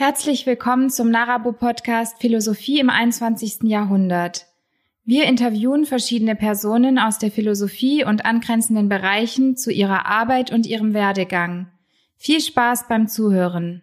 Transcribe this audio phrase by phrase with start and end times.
[0.00, 3.64] Herzlich willkommen zum Narabo Podcast Philosophie im 21.
[3.64, 4.46] Jahrhundert.
[5.04, 10.94] Wir interviewen verschiedene Personen aus der Philosophie und angrenzenden Bereichen zu ihrer Arbeit und ihrem
[10.94, 11.70] Werdegang.
[12.16, 13.82] Viel Spaß beim Zuhören.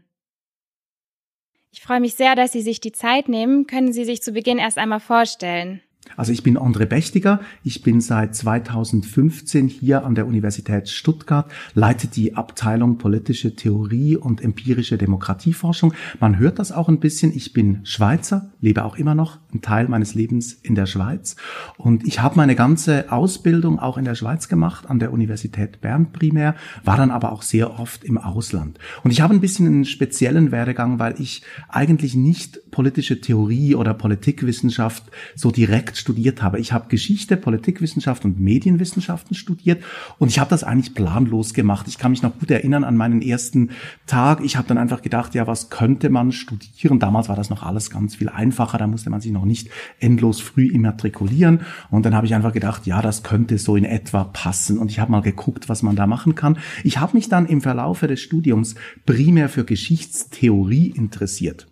[1.70, 3.68] Ich freue mich sehr, dass Sie sich die Zeit nehmen.
[3.68, 5.84] Können Sie sich zu Beginn erst einmal vorstellen?
[6.16, 12.08] Also ich bin André Bechtiger, ich bin seit 2015 hier an der Universität Stuttgart, leite
[12.08, 15.94] die Abteilung politische Theorie und empirische Demokratieforschung.
[16.20, 19.88] Man hört das auch ein bisschen, ich bin Schweizer, lebe auch immer noch einen Teil
[19.88, 21.36] meines Lebens in der Schweiz
[21.78, 26.12] und ich habe meine ganze Ausbildung auch in der Schweiz gemacht, an der Universität Bern
[26.12, 28.80] primär, war dann aber auch sehr oft im Ausland.
[29.04, 33.94] Und ich habe ein bisschen einen speziellen Werdegang, weil ich eigentlich nicht politische Theorie oder
[33.94, 35.04] Politikwissenschaft
[35.36, 36.60] so direkt studiert habe.
[36.60, 39.84] Ich habe Geschichte, Politikwissenschaft und Medienwissenschaften studiert
[40.18, 41.88] und ich habe das eigentlich planlos gemacht.
[41.88, 43.72] Ich kann mich noch gut erinnern an meinen ersten
[44.06, 44.42] Tag.
[44.44, 47.00] Ich habe dann einfach gedacht, ja, was könnte man studieren?
[47.00, 48.78] Damals war das noch alles ganz viel einfacher.
[48.78, 51.62] Da musste man sich noch nicht endlos früh immatrikulieren.
[51.90, 54.78] Und dann habe ich einfach gedacht, ja, das könnte so in etwa passen.
[54.78, 56.58] Und ich habe mal geguckt, was man da machen kann.
[56.84, 61.68] Ich habe mich dann im Verlaufe des Studiums primär für Geschichtstheorie interessiert.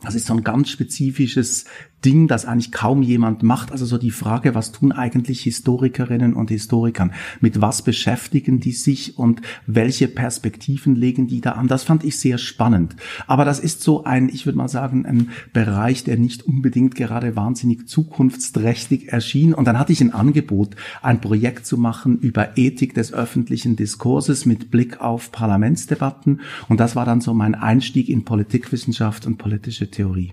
[0.00, 1.64] Das ist so ein ganz spezifisches
[2.04, 3.72] Ding, das eigentlich kaum jemand macht.
[3.72, 7.12] Also so die Frage, was tun eigentlich Historikerinnen und Historikern?
[7.40, 11.66] Mit was beschäftigen die sich und welche Perspektiven legen die da an?
[11.66, 12.94] Das fand ich sehr spannend.
[13.26, 17.34] Aber das ist so ein, ich würde mal sagen, ein Bereich, der nicht unbedingt gerade
[17.34, 19.52] wahnsinnig zukunftsträchtig erschien.
[19.52, 24.46] Und dann hatte ich ein Angebot, ein Projekt zu machen über Ethik des öffentlichen Diskurses
[24.46, 26.40] mit Blick auf Parlamentsdebatten.
[26.68, 30.32] Und das war dann so mein Einstieg in Politikwissenschaft und politische Theorie.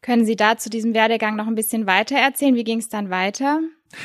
[0.00, 2.54] Können Sie da zu diesem Werdegang noch ein bisschen weiter erzählen?
[2.54, 3.60] Wie ging es dann weiter?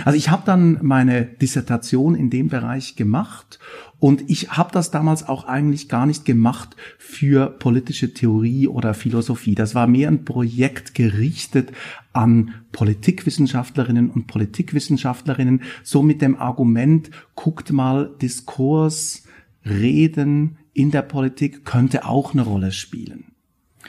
[0.05, 3.59] Also ich habe dann meine Dissertation in dem Bereich gemacht
[3.99, 9.55] und ich habe das damals auch eigentlich gar nicht gemacht für politische Theorie oder Philosophie.
[9.55, 11.73] Das war mehr ein Projekt gerichtet
[12.13, 19.23] an Politikwissenschaftlerinnen und Politikwissenschaftlerinnen, so mit dem Argument, guckt mal, Diskurs,
[19.65, 23.32] Reden in der Politik könnte auch eine Rolle spielen.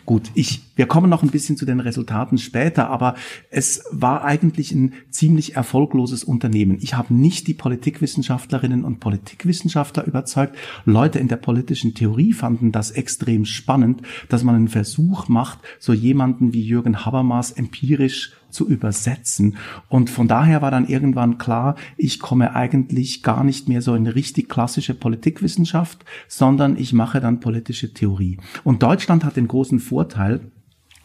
[0.07, 3.15] Gut, ich, wir kommen noch ein bisschen zu den Resultaten später, aber
[3.51, 6.77] es war eigentlich ein ziemlich erfolgloses Unternehmen.
[6.83, 10.57] Ich habe nicht die Politikwissenschaftlerinnen und Politikwissenschaftler überzeugt.
[10.85, 15.95] Leute in der politischen Theorie fanden das extrem spannend, dass man einen Versuch macht, so
[15.95, 19.57] jemanden wie Jürgen Habermas empirisch zu übersetzen.
[19.89, 24.07] Und von daher war dann irgendwann klar, ich komme eigentlich gar nicht mehr so in
[24.07, 28.39] richtig klassische Politikwissenschaft, sondern ich mache dann politische Theorie.
[28.63, 30.41] Und Deutschland hat den großen Vorteil,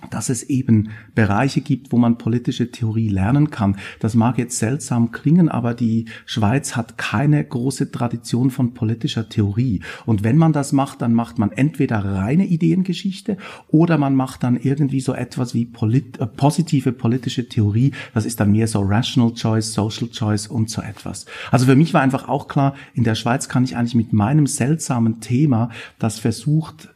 [0.10, 3.78] dass es eben Bereiche gibt, wo man politische Theorie lernen kann.
[4.00, 9.82] Das mag jetzt seltsam klingen, aber die Schweiz hat keine große Tradition von politischer Theorie.
[10.06, 14.58] Und wenn man das macht, dann macht man entweder reine Ideengeschichte oder man macht dann
[14.58, 17.92] irgendwie so etwas wie polit äh, positive politische Theorie.
[18.14, 21.26] Das ist dann mehr so Rational Choice, Social Choice und so etwas.
[21.52, 24.48] Also für mich war einfach auch klar, in der Schweiz kann ich eigentlich mit meinem
[24.48, 26.90] seltsamen Thema, das versucht,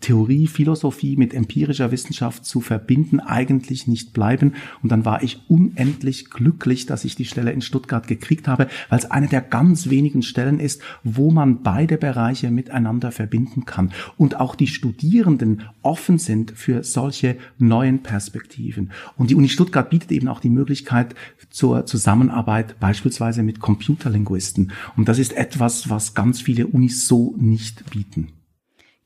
[0.00, 4.54] Theorie, Philosophie mit empirischer Wissenschaft zu verbinden, eigentlich nicht bleiben.
[4.82, 8.98] Und dann war ich unendlich glücklich, dass ich die Stelle in Stuttgart gekriegt habe, weil
[8.98, 13.92] es eine der ganz wenigen Stellen ist, wo man beide Bereiche miteinander verbinden kann.
[14.16, 18.90] Und auch die Studierenden offen sind für solche neuen Perspektiven.
[19.16, 21.14] Und die Uni Stuttgart bietet eben auch die Möglichkeit
[21.50, 24.72] zur Zusammenarbeit beispielsweise mit Computerlinguisten.
[24.96, 28.28] Und das ist etwas, was ganz viele Unis so nicht bieten.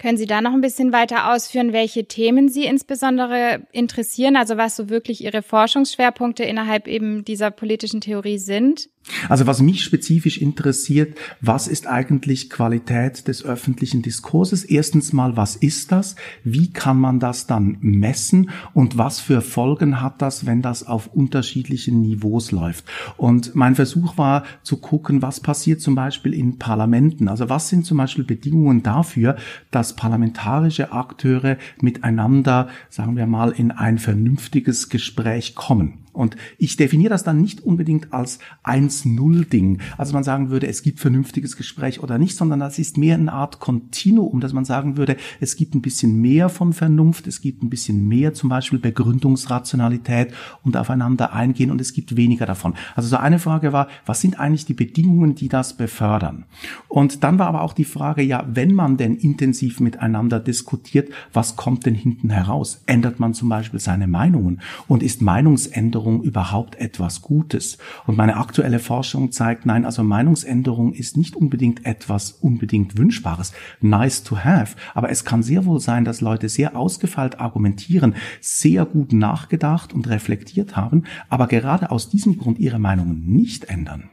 [0.05, 4.77] Können Sie da noch ein bisschen weiter ausführen, welche Themen Sie insbesondere interessieren, also was
[4.77, 8.91] so wirklich Ihre Forschungsschwerpunkte innerhalb eben dieser politischen Theorie sind?
[9.29, 14.65] Also was mich spezifisch interessiert, was ist eigentlich Qualität des öffentlichen Diskurses?
[14.65, 16.17] Erstens mal, was ist das?
[16.43, 18.51] Wie kann man das dann messen?
[18.73, 22.87] Und was für Folgen hat das, wenn das auf unterschiedlichen Niveaus läuft?
[23.17, 27.29] Und mein Versuch war zu gucken, was passiert zum Beispiel in Parlamenten?
[27.29, 29.37] Also was sind zum Beispiel Bedingungen dafür,
[29.71, 36.04] dass parlamentarische Akteure miteinander, sagen wir mal, in ein vernünftiges Gespräch kommen?
[36.15, 39.81] Und ich definiere das dann nicht unbedingt als 1-0-Ding.
[39.99, 43.33] Also man sagen würde, es gibt vernünftiges Gespräch oder nicht, sondern das ist mehr eine
[43.33, 47.63] Art Kontinuum, dass man sagen würde, es gibt ein bisschen mehr von Vernunft, es gibt
[47.63, 50.33] ein bisschen mehr zum Beispiel Begründungsrationalität
[50.63, 52.75] und aufeinander eingehen und es gibt weniger davon.
[52.95, 56.45] Also so eine Frage war, was sind eigentlich die Bedingungen, die das befördern?
[56.89, 61.57] Und dann war aber auch die Frage, ja, wenn man denn intensiv miteinander diskutiert, was
[61.57, 62.83] kommt denn hinten heraus?
[62.87, 64.61] Ändert man zum Beispiel seine Meinungen?
[64.87, 67.79] Und ist Meinungsänderung Meinungsänderung überhaupt etwas Gutes?
[68.07, 74.23] Und meine aktuelle Forschung zeigt, nein, also Meinungsänderung ist nicht unbedingt etwas unbedingt Wünschbares, nice
[74.23, 79.13] to have, aber es kann sehr wohl sein, dass Leute sehr ausgefeilt argumentieren, sehr gut
[79.13, 84.11] nachgedacht und reflektiert haben, aber gerade aus diesem Grund ihre Meinungen nicht ändern.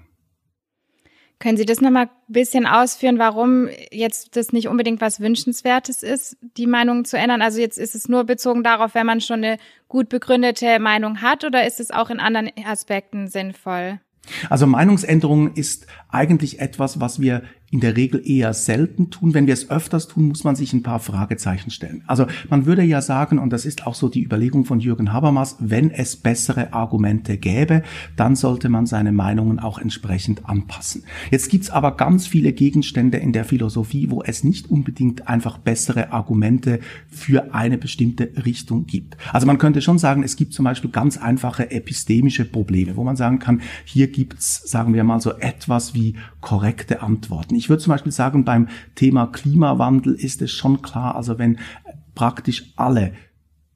[1.42, 6.38] Können Sie das nochmal ein bisschen ausführen, warum jetzt das nicht unbedingt was Wünschenswertes ist,
[6.56, 7.42] die Meinung zu ändern?
[7.42, 9.58] Also jetzt ist es nur bezogen darauf, wenn man schon eine
[9.88, 14.00] gut begründete Meinung hat oder ist es auch in anderen Aspekten sinnvoll?
[14.52, 19.34] Also Meinungsänderung ist eigentlich etwas, was wir in der Regel eher selten tun.
[19.34, 22.04] Wenn wir es öfters tun, muss man sich ein paar Fragezeichen stellen.
[22.06, 25.56] Also man würde ja sagen, und das ist auch so die Überlegung von Jürgen Habermas,
[25.60, 27.84] wenn es bessere Argumente gäbe,
[28.18, 31.04] dann sollte man seine Meinungen auch entsprechend anpassen.
[31.32, 36.12] Jetzt gibt's aber ganz viele Gegenstände in der Philosophie, wo es nicht unbedingt einfach bessere
[36.12, 36.80] Argumente
[37.10, 39.16] für eine bestimmte Richtung gibt.
[39.32, 43.16] Also man könnte schon sagen, es gibt zum Beispiel ganz einfache epistemische Probleme, wo man
[43.16, 47.61] sagen kann, hier gibt's, sagen wir mal so etwas wie korrekte Antworten.
[47.62, 51.60] Ich würde zum Beispiel sagen, beim Thema Klimawandel ist es schon klar, also wenn
[52.16, 53.14] praktisch alle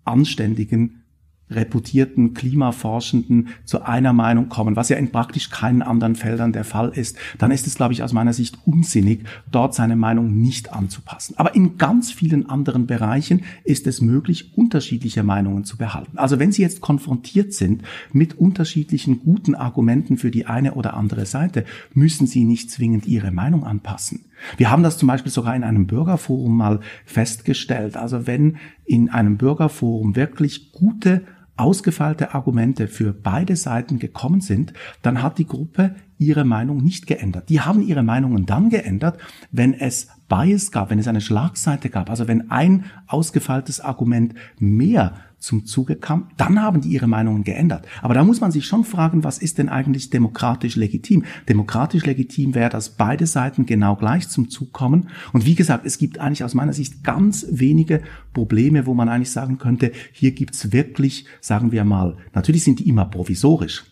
[0.06, 1.04] anständigen
[1.50, 6.90] reputierten Klimaforschenden zu einer Meinung kommen, was ja in praktisch keinen anderen Feldern der Fall
[6.90, 11.36] ist, dann ist es, glaube ich, aus meiner Sicht unsinnig, dort seine Meinung nicht anzupassen.
[11.38, 16.18] Aber in ganz vielen anderen Bereichen ist es möglich, unterschiedliche Meinungen zu behalten.
[16.18, 21.26] Also wenn Sie jetzt konfrontiert sind mit unterschiedlichen guten Argumenten für die eine oder andere
[21.26, 24.26] Seite, müssen Sie nicht zwingend Ihre Meinung anpassen.
[24.58, 27.98] Wir haben das zum Beispiel sogar in einem Bürgerforum mal festgestellt.
[27.98, 31.22] Also wenn in einem Bürgerforum wirklich gute
[31.58, 37.50] ausgefeilte Argumente für beide Seiten gekommen sind, dann hat die Gruppe ihre Meinung nicht geändert.
[37.50, 39.18] Die haben ihre Meinungen dann geändert,
[39.52, 45.14] wenn es Bias gab, wenn es eine Schlagseite gab, also wenn ein ausgefeiltes Argument mehr
[45.46, 47.86] zum Zuge kam, dann haben die ihre Meinungen geändert.
[48.02, 51.24] Aber da muss man sich schon fragen, was ist denn eigentlich demokratisch legitim?
[51.48, 55.10] Demokratisch legitim wäre, dass beide Seiten genau gleich zum Zug kommen.
[55.34, 58.02] Und wie gesagt, es gibt eigentlich aus meiner Sicht ganz wenige
[58.34, 62.90] Probleme, wo man eigentlich sagen könnte, hier gibt's wirklich, sagen wir mal, natürlich sind die
[62.90, 63.84] immer provisorisch.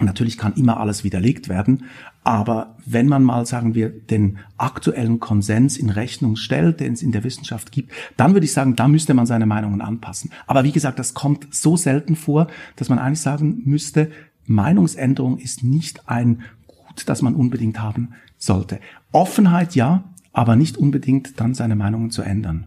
[0.00, 1.84] Natürlich kann immer alles widerlegt werden,
[2.28, 7.10] aber wenn man mal, sagen wir, den aktuellen Konsens in Rechnung stellt, den es in
[7.10, 10.30] der Wissenschaft gibt, dann würde ich sagen, da müsste man seine Meinungen anpassen.
[10.46, 14.10] Aber wie gesagt, das kommt so selten vor, dass man eigentlich sagen müsste,
[14.44, 18.78] Meinungsänderung ist nicht ein Gut, das man unbedingt haben sollte.
[19.10, 20.04] Offenheit ja,
[20.34, 22.66] aber nicht unbedingt dann seine Meinungen zu ändern.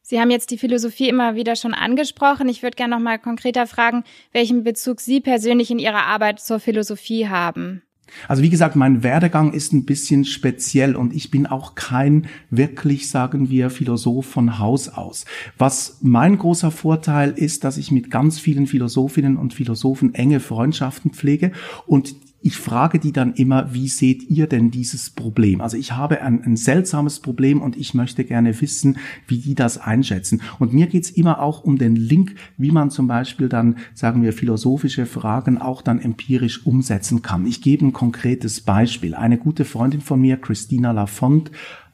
[0.00, 2.48] Sie haben jetzt die Philosophie immer wieder schon angesprochen.
[2.48, 6.58] Ich würde gerne noch mal konkreter fragen, welchen Bezug Sie persönlich in Ihrer Arbeit zur
[6.58, 7.82] Philosophie haben.
[8.26, 13.10] Also wie gesagt, mein Werdegang ist ein bisschen speziell und ich bin auch kein wirklich,
[13.10, 15.24] sagen wir, Philosoph von Haus aus.
[15.56, 21.12] Was mein großer Vorteil ist, dass ich mit ganz vielen Philosophinnen und Philosophen enge Freundschaften
[21.12, 21.52] pflege
[21.86, 25.60] und ich frage die dann immer, wie seht ihr denn dieses Problem?
[25.60, 29.78] Also ich habe ein, ein, seltsames Problem und ich möchte gerne wissen, wie die das
[29.78, 30.42] einschätzen.
[30.60, 34.32] Und mir geht's immer auch um den Link, wie man zum Beispiel dann, sagen wir,
[34.32, 37.44] philosophische Fragen auch dann empirisch umsetzen kann.
[37.44, 39.14] Ich gebe ein konkretes Beispiel.
[39.16, 41.50] Eine gute Freundin von mir, Christina Lafont,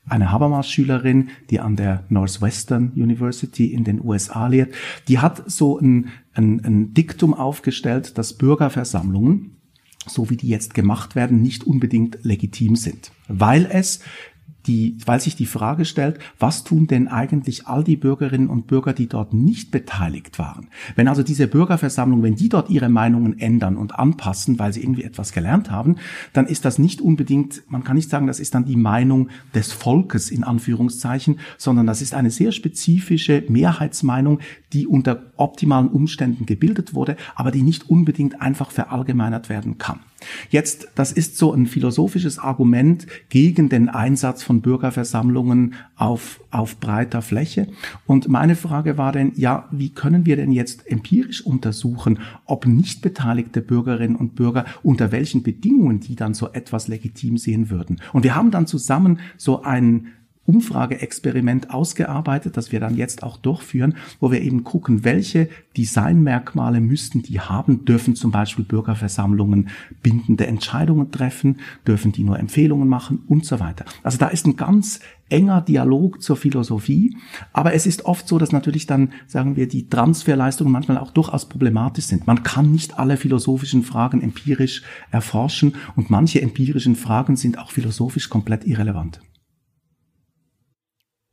[0.07, 4.75] eine Habermas-Schülerin, die an der Northwestern University in den USA lehrt,
[5.09, 9.55] die hat so ein, ein, ein Diktum aufgestellt, dass Bürgerversammlungen
[10.07, 14.01] so wie die jetzt gemacht werden, nicht unbedingt legitim sind, weil es
[14.67, 18.93] die, weil sich die Frage stellt, was tun denn eigentlich all die Bürgerinnen und Bürger,
[18.93, 20.69] die dort nicht beteiligt waren?
[20.97, 25.05] Wenn also diese Bürgerversammlung, wenn die dort ihre Meinungen ändern und anpassen, weil sie irgendwie
[25.05, 25.97] etwas gelernt haben,
[26.33, 29.73] dann ist das nicht unbedingt, man kann nicht sagen, das ist dann die Meinung des
[29.73, 34.41] Volkes in Anführungszeichen, sondern das ist eine sehr spezifische Mehrheitsmeinung,
[34.73, 40.01] die unter optimalen Umständen gebildet wurde, aber die nicht unbedingt einfach verallgemeinert werden kann.
[40.51, 47.23] Jetzt, das ist so ein philosophisches Argument gegen den Einsatz von Bürgerversammlungen auf, auf breiter
[47.23, 47.69] Fläche.
[48.07, 53.03] Und meine Frage war denn, ja, wie können wir denn jetzt empirisch untersuchen, ob nicht
[53.03, 58.01] beteiligte Bürgerinnen und Bürger unter welchen Bedingungen die dann so etwas legitim sehen würden?
[58.13, 60.09] Und wir haben dann zusammen so einen
[60.47, 67.23] Umfrageexperiment ausgearbeitet, das wir dann jetzt auch durchführen, wo wir eben gucken, welche Designmerkmale müssten
[67.23, 69.69] die haben, dürfen zum Beispiel Bürgerversammlungen
[70.03, 73.85] bindende Entscheidungen treffen, dürfen die nur Empfehlungen machen und so weiter.
[74.03, 77.17] Also da ist ein ganz enger Dialog zur Philosophie,
[77.53, 81.49] aber es ist oft so, dass natürlich dann, sagen wir, die Transferleistungen manchmal auch durchaus
[81.49, 82.27] problematisch sind.
[82.27, 88.29] Man kann nicht alle philosophischen Fragen empirisch erforschen und manche empirischen Fragen sind auch philosophisch
[88.29, 89.21] komplett irrelevant.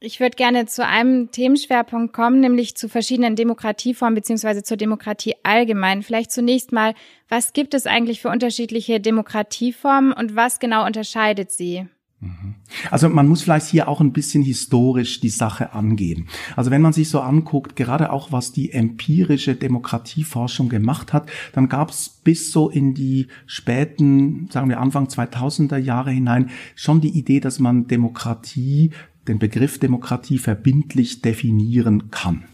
[0.03, 6.01] Ich würde gerne zu einem Themenschwerpunkt kommen, nämlich zu verschiedenen Demokratieformen beziehungsweise zur Demokratie allgemein.
[6.01, 6.95] Vielleicht zunächst mal,
[7.29, 11.85] was gibt es eigentlich für unterschiedliche Demokratieformen und was genau unterscheidet sie?
[12.19, 12.55] Mhm.
[12.89, 16.27] Also man muss vielleicht hier auch ein bisschen historisch die Sache angehen.
[16.55, 21.69] Also wenn man sich so anguckt, gerade auch was die empirische Demokratieforschung gemacht hat, dann
[21.69, 27.17] gab es bis so in die späten, sagen wir Anfang 2000er Jahre hinein schon die
[27.17, 28.91] Idee, dass man Demokratie
[29.27, 32.45] den Begriff Demokratie verbindlich definieren kann.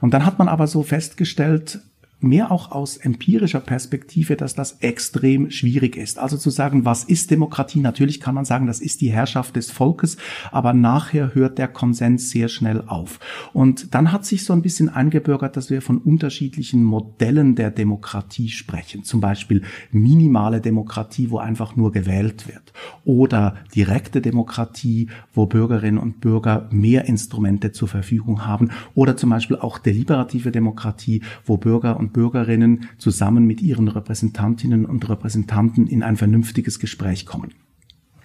[0.00, 1.80] Und dann hat man aber so festgestellt,
[2.24, 6.18] mehr auch aus empirischer Perspektive, dass das extrem schwierig ist.
[6.18, 7.80] Also zu sagen, was ist Demokratie?
[7.80, 10.16] Natürlich kann man sagen, das ist die Herrschaft des Volkes,
[10.50, 13.20] aber nachher hört der Konsens sehr schnell auf.
[13.52, 18.48] Und dann hat sich so ein bisschen eingebürgert, dass wir von unterschiedlichen Modellen der Demokratie
[18.48, 19.04] sprechen.
[19.04, 22.72] Zum Beispiel minimale Demokratie, wo einfach nur gewählt wird.
[23.04, 28.70] Oder direkte Demokratie, wo Bürgerinnen und Bürger mehr Instrumente zur Verfügung haben.
[28.94, 35.06] Oder zum Beispiel auch deliberative Demokratie, wo Bürger und Bürgerinnen zusammen mit ihren Repräsentantinnen und
[35.06, 37.52] Repräsentanten in ein vernünftiges Gespräch kommen.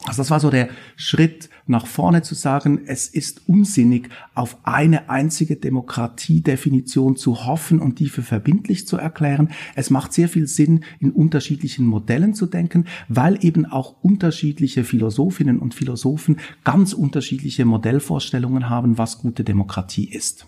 [0.05, 5.09] Also das war so der Schritt nach vorne zu sagen, es ist unsinnig, auf eine
[5.09, 9.49] einzige Demokratiedefinition zu hoffen und die für verbindlich zu erklären.
[9.75, 15.59] Es macht sehr viel Sinn, in unterschiedlichen Modellen zu denken, weil eben auch unterschiedliche Philosophinnen
[15.59, 20.47] und Philosophen ganz unterschiedliche Modellvorstellungen haben, was gute Demokratie ist.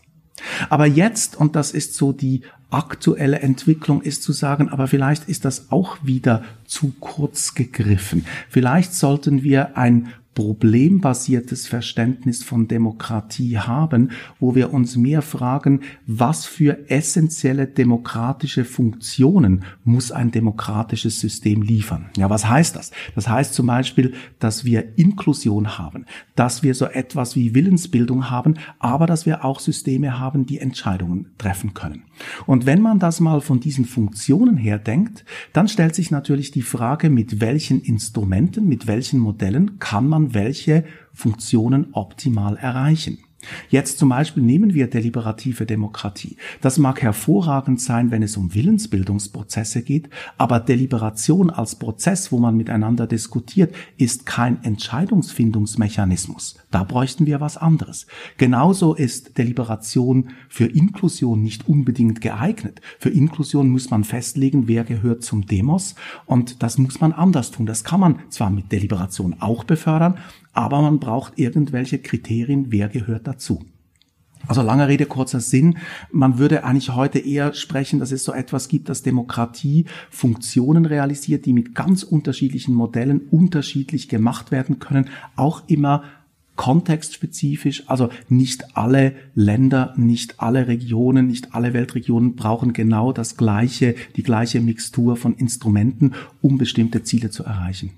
[0.69, 5.45] Aber jetzt, und das ist so die aktuelle Entwicklung, ist zu sagen, aber vielleicht ist
[5.45, 8.25] das auch wieder zu kurz gegriffen.
[8.49, 16.45] Vielleicht sollten wir ein problembasiertes Verständnis von Demokratie haben, wo wir uns mehr fragen, was
[16.45, 22.09] für essentielle demokratische Funktionen muss ein demokratisches System liefern.
[22.15, 22.91] Ja, was heißt das?
[23.13, 28.55] Das heißt zum Beispiel, dass wir Inklusion haben, dass wir so etwas wie Willensbildung haben,
[28.79, 32.03] aber dass wir auch Systeme haben, die Entscheidungen treffen können.
[32.45, 36.61] Und wenn man das mal von diesen Funktionen her denkt, dann stellt sich natürlich die
[36.61, 43.19] Frage, mit welchen Instrumenten, mit welchen Modellen kann man man welche Funktionen optimal erreichen.
[43.69, 46.37] Jetzt zum Beispiel nehmen wir deliberative Demokratie.
[46.61, 52.55] Das mag hervorragend sein, wenn es um Willensbildungsprozesse geht, aber Deliberation als Prozess, wo man
[52.57, 56.57] miteinander diskutiert, ist kein Entscheidungsfindungsmechanismus.
[56.69, 58.07] Da bräuchten wir was anderes.
[58.37, 62.81] Genauso ist Deliberation für Inklusion nicht unbedingt geeignet.
[62.99, 65.95] Für Inklusion muss man festlegen, wer gehört zum Demos
[66.25, 67.65] und das muss man anders tun.
[67.65, 70.17] Das kann man zwar mit Deliberation auch befördern,
[70.53, 73.65] aber man braucht irgendwelche Kriterien, wer gehört dazu.
[74.47, 75.77] Also lange Rede, kurzer Sinn.
[76.11, 81.45] Man würde eigentlich heute eher sprechen, dass es so etwas gibt, dass Demokratie Funktionen realisiert,
[81.45, 86.03] die mit ganz unterschiedlichen Modellen unterschiedlich gemacht werden können, auch immer
[86.55, 87.83] kontextspezifisch.
[87.87, 94.23] Also nicht alle Länder, nicht alle Regionen, nicht alle Weltregionen brauchen genau das gleiche, die
[94.23, 97.91] gleiche Mixtur von Instrumenten, um bestimmte Ziele zu erreichen.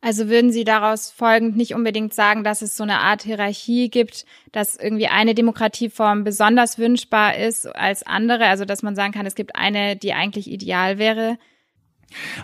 [0.00, 4.24] Also würden Sie daraus folgend nicht unbedingt sagen, dass es so eine Art Hierarchie gibt,
[4.52, 9.34] dass irgendwie eine Demokratieform besonders wünschbar ist als andere, also dass man sagen kann, es
[9.34, 11.38] gibt eine, die eigentlich ideal wäre?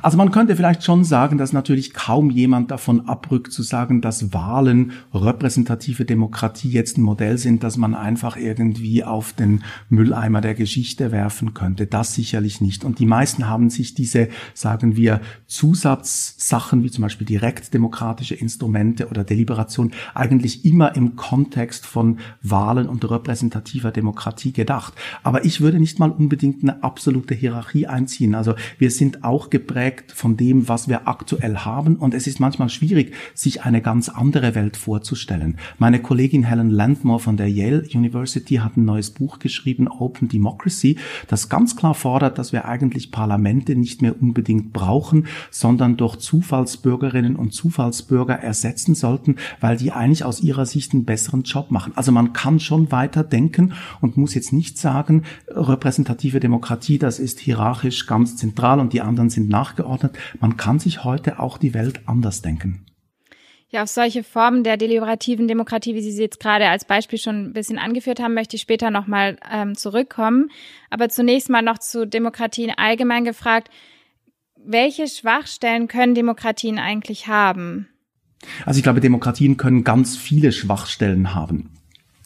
[0.02, 4.32] Also man könnte vielleicht schon sagen, dass natürlich kaum jemand davon abrückt zu sagen, dass
[4.32, 10.54] Wahlen repräsentative Demokratie jetzt ein Modell sind, dass man einfach irgendwie auf den Mülleimer der
[10.54, 11.86] Geschichte werfen könnte.
[11.86, 12.84] Das sicherlich nicht.
[12.84, 19.24] Und die meisten haben sich diese, sagen wir, Zusatzsachen wie zum Beispiel direktdemokratische Instrumente oder
[19.24, 24.94] Deliberation eigentlich immer im Kontext von Wahlen und repräsentativer Demokratie gedacht.
[25.22, 28.34] Aber ich würde nicht mal unbedingt eine absolute Hierarchie einziehen.
[28.34, 31.96] Also wir sind auch geprägt von dem, was wir aktuell haben.
[31.96, 35.58] Und es ist manchmal schwierig, sich eine ganz andere Welt vorzustellen.
[35.78, 40.96] Meine Kollegin Helen Landmore von der Yale University hat ein neues Buch geschrieben, Open Democracy,
[41.28, 47.36] das ganz klar fordert, dass wir eigentlich Parlamente nicht mehr unbedingt brauchen, sondern durch Zufallsbürgerinnen
[47.36, 51.92] und Zufallsbürger ersetzen sollten, weil die eigentlich aus ihrer Sicht einen besseren Job machen.
[51.94, 57.38] Also man kann schon weiter denken und muss jetzt nicht sagen, repräsentative Demokratie, das ist
[57.38, 60.16] hierarchisch ganz zentral und die anderen sind sind nachgeordnet.
[60.40, 62.86] Man kann sich heute auch die Welt anders denken.
[63.68, 67.46] Ja, auf solche Formen der deliberativen Demokratie, wie Sie sie jetzt gerade als Beispiel schon
[67.46, 70.50] ein bisschen angeführt haben, möchte ich später nochmal ähm, zurückkommen.
[70.90, 73.70] Aber zunächst mal noch zu Demokratien allgemein gefragt.
[74.62, 77.88] Welche Schwachstellen können Demokratien eigentlich haben?
[78.66, 81.70] Also ich glaube, Demokratien können ganz viele Schwachstellen haben.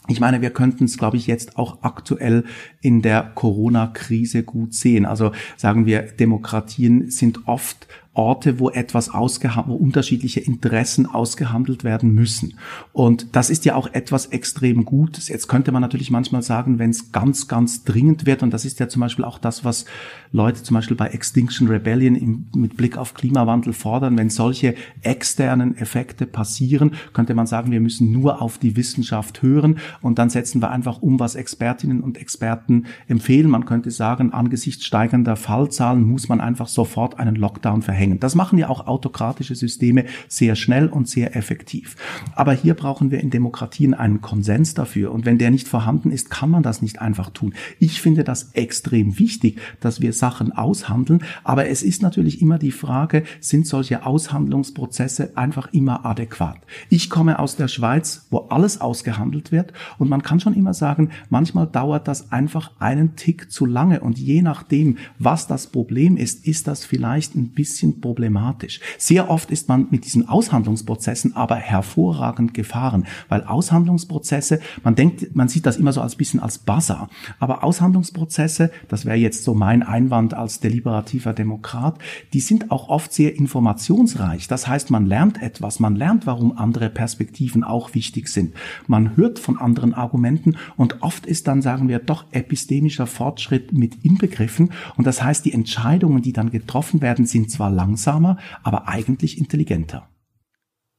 [0.09, 2.45] Ich meine, wir könnten es, glaube ich, jetzt auch aktuell
[2.81, 5.05] in der Corona-Krise gut sehen.
[5.05, 7.87] Also sagen wir, Demokratien sind oft
[8.17, 12.55] Orte, wo etwas ausgehandelt, wo unterschiedliche Interessen ausgehandelt werden müssen.
[12.91, 15.27] Und das ist ja auch etwas extrem Gutes.
[15.27, 18.79] Jetzt könnte man natürlich manchmal sagen, wenn es ganz, ganz dringend wird, und das ist
[18.79, 19.85] ja zum Beispiel auch das, was
[20.31, 25.77] Leute zum Beispiel bei Extinction Rebellion im, mit Blick auf Klimawandel fordern, wenn solche externen
[25.77, 30.61] Effekte passieren, könnte man sagen, wir müssen nur auf die Wissenschaft hören und dann setzen
[30.61, 33.49] wir einfach um, was Expertinnen und Experten empfehlen.
[33.49, 38.06] Man könnte sagen, angesichts steigender Fallzahlen muss man einfach sofort einen Lockdown verhängen.
[38.19, 41.95] Das machen ja auch autokratische Systeme sehr schnell und sehr effektiv.
[42.35, 45.11] Aber hier brauchen wir in Demokratien einen Konsens dafür.
[45.11, 47.53] Und wenn der nicht vorhanden ist, kann man das nicht einfach tun.
[47.79, 51.23] Ich finde das extrem wichtig, dass wir Sachen aushandeln.
[51.43, 56.59] Aber es ist natürlich immer die Frage, sind solche Aushandlungsprozesse einfach immer adäquat?
[56.89, 59.73] Ich komme aus der Schweiz, wo alles ausgehandelt wird.
[59.97, 64.01] Und man kann schon immer sagen, manchmal dauert das einfach einen Tick zu lange.
[64.01, 68.79] Und je nachdem, was das Problem ist, ist das vielleicht ein bisschen problematisch.
[68.97, 75.47] Sehr oft ist man mit diesen Aushandlungsprozessen aber hervorragend gefahren, weil Aushandlungsprozesse, man denkt, man
[75.47, 79.83] sieht das immer so als bisschen als Buzzer, aber Aushandlungsprozesse, das wäre jetzt so mein
[79.83, 81.99] Einwand als deliberativer Demokrat,
[82.33, 84.47] die sind auch oft sehr informationsreich.
[84.47, 88.53] Das heißt, man lernt etwas, man lernt, warum andere Perspektiven auch wichtig sind.
[88.87, 94.03] Man hört von anderen Argumenten und oft ist dann, sagen wir, doch epistemischer Fortschritt mit
[94.03, 99.37] inbegriffen und das heißt, die Entscheidungen, die dann getroffen werden, sind zwar langsamer, aber eigentlich
[99.37, 100.09] intelligenter.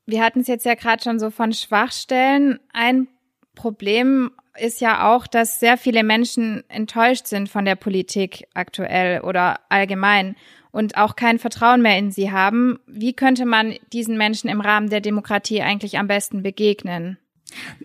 [0.07, 2.61] Wir hatten es jetzt ja gerade schon so von Schwachstellen.
[2.73, 3.09] Ein
[3.55, 9.61] Problem ist ja auch, dass sehr viele Menschen enttäuscht sind von der Politik aktuell oder
[9.69, 10.37] allgemein
[10.71, 12.79] und auch kein Vertrauen mehr in sie haben.
[12.87, 17.19] Wie könnte man diesen Menschen im Rahmen der Demokratie eigentlich am besten begegnen?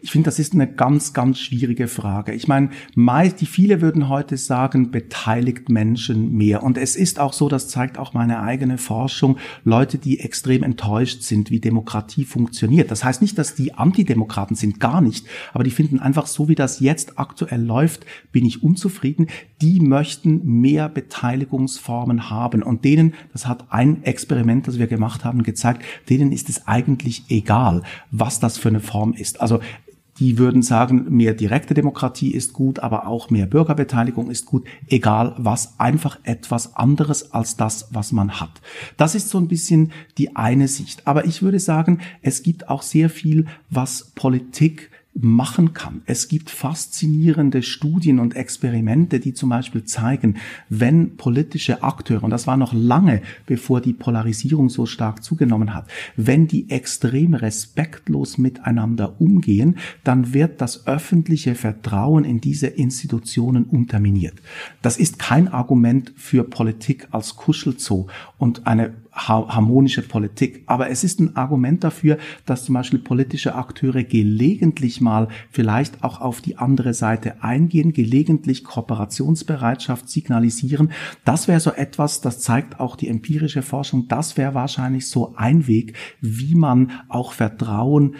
[0.02, 2.34] Ich finde, das ist eine ganz, ganz schwierige Frage.
[2.34, 6.64] Ich meine, meist, die viele würden heute sagen, beteiligt Menschen mehr.
[6.64, 11.24] Und es ist auch so, das zeigt auch meine eigene Forschung, Leute, die extrem enttäuscht
[11.24, 12.92] sind, wie Demokratie funktioniert.
[12.92, 15.26] Das heißt nicht, dass die Antidemokraten sind, gar nicht.
[15.54, 19.28] Aber die finden einfach so, wie das jetzt aktuell läuft, bin ich unzufrieden.
[19.62, 22.64] Die möchten mehr Beteiligungsformen haben.
[22.64, 27.24] Und denen, das hat ein Experiment, das wir gemacht haben, gezeigt, denen ist es eigentlich
[27.30, 29.40] egal, was das für eine Form ist.
[29.40, 29.64] Also also
[30.20, 35.34] die würden sagen, mehr direkte Demokratie ist gut, aber auch mehr Bürgerbeteiligung ist gut, egal
[35.38, 38.62] was, einfach etwas anderes als das, was man hat.
[38.96, 41.08] Das ist so ein bisschen die eine Sicht.
[41.08, 46.02] Aber ich würde sagen, es gibt auch sehr viel, was Politik machen kann.
[46.06, 50.38] Es gibt faszinierende Studien und Experimente, die zum Beispiel zeigen,
[50.70, 55.88] wenn politische Akteure, und das war noch lange bevor die Polarisierung so stark zugenommen hat,
[56.16, 64.36] wenn die extrem respektlos miteinander umgehen, dann wird das öffentliche Vertrauen in diese Institutionen unterminiert.
[64.82, 70.64] Das ist kein Argument für Politik als Kuschelzoo und eine harmonische Politik.
[70.66, 76.20] Aber es ist ein Argument dafür, dass zum Beispiel politische Akteure gelegentlich mal vielleicht auch
[76.20, 80.92] auf die andere Seite eingehen, gelegentlich Kooperationsbereitschaft signalisieren.
[81.26, 85.68] Das wäre so etwas, das zeigt auch die empirische Forschung, das wäre wahrscheinlich so ein
[85.68, 88.16] Weg, wie man auch Vertrauen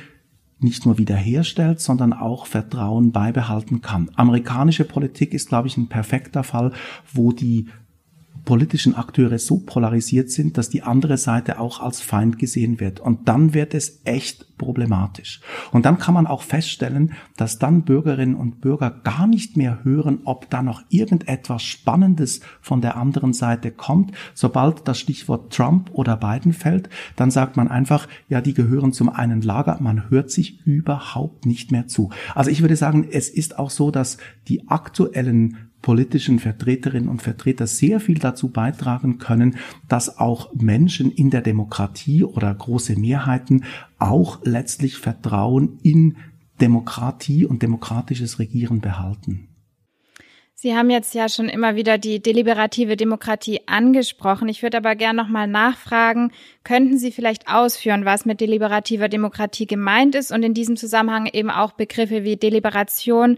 [0.60, 4.10] nicht nur wiederherstellt, sondern auch Vertrauen beibehalten kann.
[4.16, 6.72] Amerikanische Politik ist, glaube ich, ein perfekter Fall,
[7.12, 7.68] wo die
[8.46, 13.00] politischen Akteure so polarisiert sind, dass die andere Seite auch als Feind gesehen wird.
[13.00, 15.42] Und dann wird es echt problematisch.
[15.72, 20.20] Und dann kann man auch feststellen, dass dann Bürgerinnen und Bürger gar nicht mehr hören,
[20.26, 24.12] ob da noch irgendetwas Spannendes von der anderen Seite kommt.
[24.34, 29.10] Sobald das Stichwort Trump oder Biden fällt, dann sagt man einfach, ja, die gehören zum
[29.10, 29.78] einen Lager.
[29.80, 32.10] Man hört sich überhaupt nicht mehr zu.
[32.36, 37.68] Also ich würde sagen, es ist auch so, dass die aktuellen politischen Vertreterinnen und Vertreter
[37.68, 43.66] sehr viel dazu beitragen können, dass auch Menschen in der Demokratie oder große Mehrheiten
[44.00, 46.18] auch letztlich Vertrauen in
[46.60, 49.50] Demokratie und demokratisches Regieren behalten.
[50.56, 54.48] Sie haben jetzt ja schon immer wieder die deliberative Demokratie angesprochen.
[54.48, 56.32] Ich würde aber gerne nochmal nachfragen,
[56.64, 61.50] könnten Sie vielleicht ausführen, was mit deliberativer Demokratie gemeint ist und in diesem Zusammenhang eben
[61.50, 63.38] auch Begriffe wie Deliberation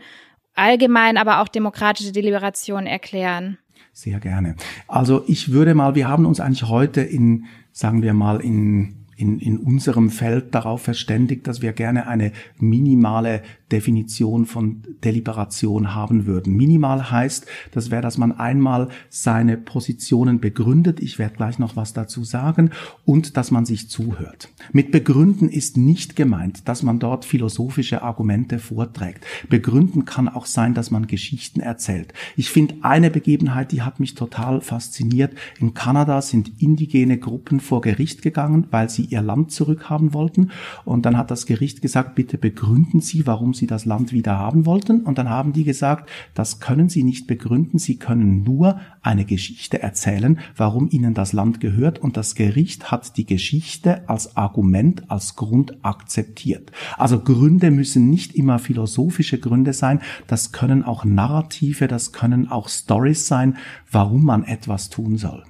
[0.56, 3.58] allgemein, aber auch demokratische Deliberation erklären?
[3.94, 4.56] Sehr gerne.
[4.88, 9.40] Also ich würde mal, wir haben uns eigentlich heute in, sagen wir mal, in in,
[9.40, 16.56] in unserem Feld darauf verständigt, dass wir gerne eine minimale Definition von Deliberation haben würden.
[16.56, 21.00] Minimal heißt, das wäre, dass man einmal seine Positionen begründet.
[21.00, 22.70] Ich werde gleich noch was dazu sagen
[23.06, 24.50] und dass man sich zuhört.
[24.72, 29.26] Mit begründen ist nicht gemeint, dass man dort philosophische Argumente vorträgt.
[29.50, 32.14] Begründen kann auch sein, dass man Geschichten erzählt.
[32.36, 35.34] Ich finde eine Begebenheit, die hat mich total fasziniert.
[35.60, 40.52] In Kanada sind indigene Gruppen vor Gericht gegangen, weil sie ihr Land zurückhaben wollten.
[40.84, 44.66] Und dann hat das Gericht gesagt, bitte begründen Sie, warum sie das Land wieder haben
[44.66, 45.02] wollten.
[45.02, 47.80] Und dann haben die gesagt, das können sie nicht begründen.
[47.80, 52.00] Sie können nur eine Geschichte erzählen, warum ihnen das Land gehört.
[52.00, 56.72] Und das Gericht hat die Geschichte als Argument, als Grund akzeptiert.
[56.98, 60.02] Also Gründe müssen nicht immer philosophische Gründe sein.
[60.28, 63.58] Das können auch Narrative, das können auch Stories sein,
[63.92, 65.44] warum man etwas tun soll.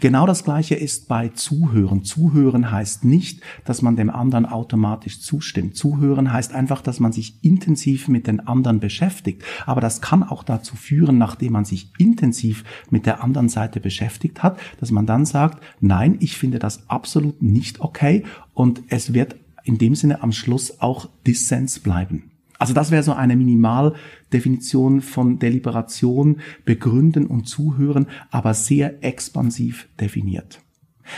[0.00, 2.04] Genau das Gleiche ist bei Zuhören.
[2.04, 5.76] Zuhören heißt nicht, dass man dem anderen automatisch zustimmt.
[5.76, 9.42] Zuhören heißt einfach, dass man sich intensiv mit den anderen beschäftigt.
[9.66, 14.42] Aber das kann auch dazu führen, nachdem man sich intensiv mit der anderen Seite beschäftigt
[14.42, 19.36] hat, dass man dann sagt, nein, ich finde das absolut nicht okay und es wird
[19.64, 22.31] in dem Sinne am Schluss auch Dissens bleiben.
[22.62, 30.60] Also das wäre so eine Minimaldefinition von Deliberation, begründen und zuhören, aber sehr expansiv definiert.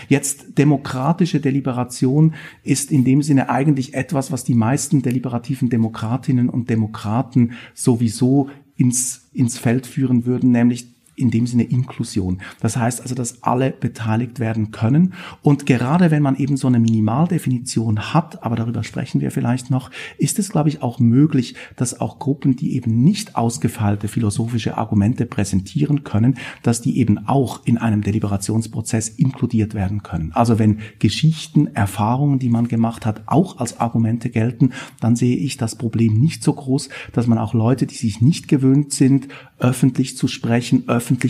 [0.09, 6.71] Jetzt demokratische Deliberation ist in dem Sinne eigentlich etwas, was die meisten deliberativen Demokratinnen und
[6.71, 12.41] Demokraten sowieso ins, ins Feld führen würden, nämlich in dem Sinne Inklusion.
[12.61, 15.15] Das heißt also, dass alle beteiligt werden können.
[15.43, 19.91] Und gerade wenn man eben so eine Minimaldefinition hat, aber darüber sprechen wir vielleicht noch,
[20.19, 25.27] ist es, glaube ich, auch möglich, dass auch Gruppen, die eben nicht ausgefeilte philosophische Argumente
[25.27, 30.33] präsentieren können, dass die eben auch in einem Deliberationsprozess inkludiert werden können.
[30.33, 35.57] Also wenn Geschichten, Erfahrungen, die man gemacht hat, auch als Argumente gelten, dann sehe ich
[35.57, 40.17] das Problem nicht so groß, dass man auch Leute, die sich nicht gewöhnt sind, öffentlich
[40.17, 40.89] zu sprechen,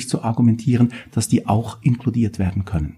[0.09, 2.97] zu argumentieren, dass die auch inkludiert werden können.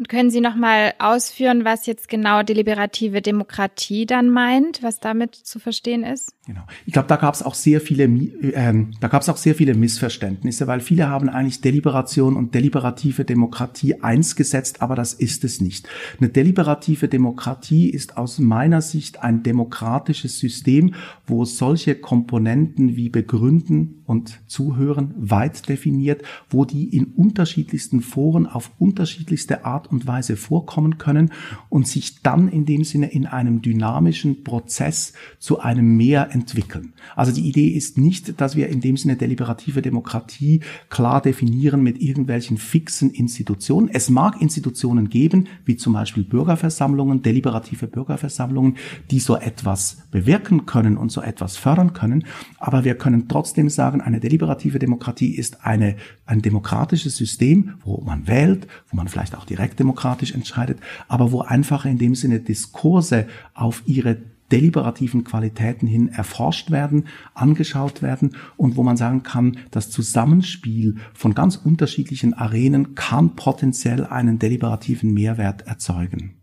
[0.00, 5.34] Und können Sie noch mal ausführen, was jetzt genau deliberative Demokratie dann meint, was damit
[5.34, 6.32] zu verstehen ist?
[6.46, 6.62] Genau.
[6.86, 9.74] Ich glaube, da gab es auch sehr viele, äh, da gab es auch sehr viele
[9.74, 15.60] Missverständnisse, weil viele haben eigentlich Deliberation und deliberative Demokratie eins gesetzt, aber das ist es
[15.60, 15.86] nicht.
[16.18, 20.94] Eine deliberative Demokratie ist aus meiner Sicht ein demokratisches System,
[21.26, 28.72] wo solche Komponenten wie Begründen und Zuhören weit definiert, wo die in unterschiedlichsten Foren auf
[28.78, 31.30] unterschiedlichste Art und Weise vorkommen können
[31.68, 36.92] und sich dann in dem Sinne in einem dynamischen Prozess zu einem Mehr entwickeln.
[37.16, 42.00] Also die Idee ist nicht, dass wir in dem Sinne deliberative Demokratie klar definieren mit
[42.00, 43.88] irgendwelchen fixen Institutionen.
[43.92, 48.76] Es mag Institutionen geben, wie zum Beispiel Bürgerversammlungen, deliberative Bürgerversammlungen,
[49.10, 52.24] die so etwas bewirken können und so etwas fördern können.
[52.58, 58.26] Aber wir können trotzdem sagen, eine deliberative Demokratie ist eine, ein demokratisches System, wo man
[58.26, 63.26] wählt, wo man vielleicht auch direkt demokratisch entscheidet, aber wo einfach in dem Sinne Diskurse
[63.54, 64.18] auf ihre
[64.52, 71.34] deliberativen Qualitäten hin erforscht werden, angeschaut werden und wo man sagen kann, das Zusammenspiel von
[71.34, 76.36] ganz unterschiedlichen Arenen kann potenziell einen deliberativen Mehrwert erzeugen.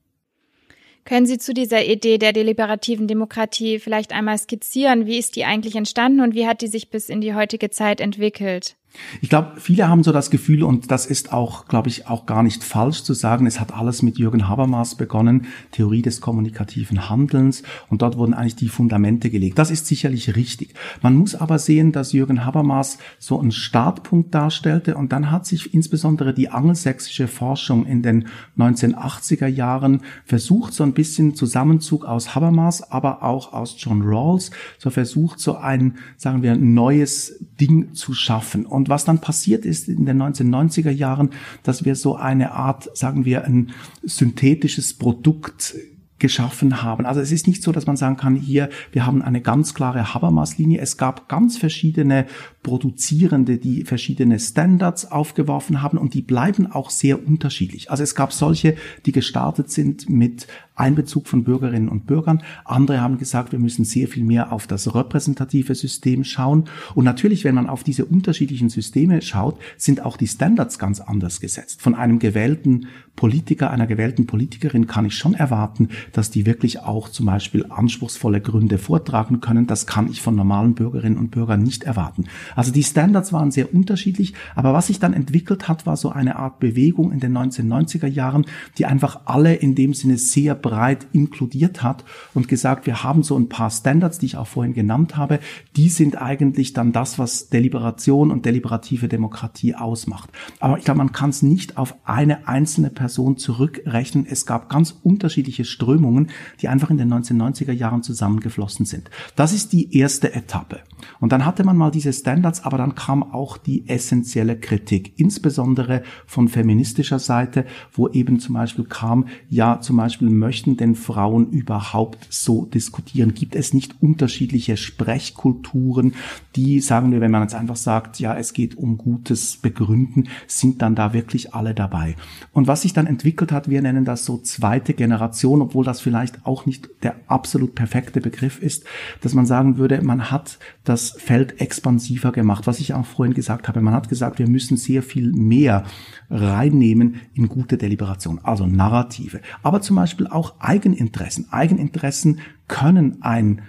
[1.06, 5.06] Können Sie zu dieser Idee der deliberativen Demokratie vielleicht einmal skizzieren?
[5.06, 8.02] Wie ist die eigentlich entstanden und wie hat die sich bis in die heutige Zeit
[8.02, 8.76] entwickelt?
[9.22, 12.44] Ich glaube, viele haben so das Gefühl, und das ist auch, glaube ich, auch gar
[12.44, 17.64] nicht falsch zu sagen, es hat alles mit Jürgen Habermas begonnen, Theorie des kommunikativen Handelns,
[17.90, 19.60] und dort wurden eigentlich die Fundamente gelegt.
[19.60, 20.74] Das ist sicherlich richtig.
[21.02, 25.74] Man muss aber sehen, dass Jürgen Habermas so einen Startpunkt darstellte, und dann hat sich
[25.74, 32.92] insbesondere die angelsächsische Forschung in den 1980er Jahren versucht, so ein bisschen Zusammenzug aus Habermas,
[32.92, 38.66] aber auch aus John Rawls, so versucht, so ein, sagen wir, neues Ding zu schaffen.
[38.66, 41.30] Und was dann passiert ist in den 1990er Jahren,
[41.64, 43.72] dass wir so eine Art, sagen wir, ein
[44.04, 45.76] synthetisches Produkt
[46.20, 47.06] geschaffen haben.
[47.06, 50.14] Also es ist nicht so, dass man sagen kann, hier, wir haben eine ganz klare
[50.14, 50.80] Habermas-Linie.
[50.80, 52.26] Es gab ganz verschiedene
[52.68, 57.90] Produzierende, die verschiedene Standards aufgeworfen haben und die bleiben auch sehr unterschiedlich.
[57.90, 58.76] Also es gab solche,
[59.06, 62.44] die gestartet sind mit Einbezug von Bürgerinnen und Bürgern.
[62.66, 66.66] Andere haben gesagt, wir müssen sehr viel mehr auf das repräsentative System schauen.
[66.94, 71.40] Und natürlich, wenn man auf diese unterschiedlichen Systeme schaut, sind auch die Standards ganz anders
[71.40, 71.82] gesetzt.
[71.82, 77.10] Von einem gewählten Politiker, einer gewählten Politikerin kann ich schon erwarten, dass die wirklich auch
[77.10, 79.66] zum Beispiel anspruchsvolle Gründe vortragen können.
[79.66, 82.26] Das kann ich von normalen Bürgerinnen und Bürgern nicht erwarten.
[82.58, 86.38] Also die Standards waren sehr unterschiedlich, aber was sich dann entwickelt hat, war so eine
[86.38, 88.48] Art Bewegung in den 1990er Jahren,
[88.80, 93.38] die einfach alle in dem Sinne sehr breit inkludiert hat und gesagt, wir haben so
[93.38, 95.40] ein paar Standards, die ich auch vorhin genannt habe,
[95.76, 100.32] die sind eigentlich dann das, was Deliberation und deliberative Demokratie ausmacht.
[100.60, 104.26] Aber ich glaube, man kann es nicht auf eine einzelne Person zurückrechnen.
[104.28, 109.12] Es gab ganz unterschiedliche Strömungen, die einfach in den 1990er Jahren zusammengeflossen sind.
[109.36, 110.80] Das ist die erste Etappe.
[111.20, 116.04] Und dann hatte man mal diese Standards, aber dann kam auch die essentielle Kritik, insbesondere
[116.26, 122.28] von feministischer Seite, wo eben zum Beispiel kam, ja, zum Beispiel möchten denn Frauen überhaupt
[122.30, 123.34] so diskutieren?
[123.34, 126.14] Gibt es nicht unterschiedliche Sprechkulturen,
[126.56, 130.82] die, sagen wir, wenn man jetzt einfach sagt, ja, es geht um gutes Begründen, sind
[130.82, 132.16] dann da wirklich alle dabei?
[132.54, 136.46] Und was sich dann entwickelt hat, wir nennen das so zweite Generation, obwohl das vielleicht
[136.46, 138.86] auch nicht der absolut perfekte Begriff ist,
[139.22, 143.68] dass man sagen würde, man hat das Feld expansiver gemacht, was ich auch vorhin gesagt
[143.68, 143.82] habe.
[143.82, 145.84] Man hat gesagt, wir müssen sehr viel mehr
[146.30, 151.48] reinnehmen in gute Deliberation, also Narrative, aber zum Beispiel auch Eigeninteressen.
[151.52, 153.62] Eigeninteressen können ein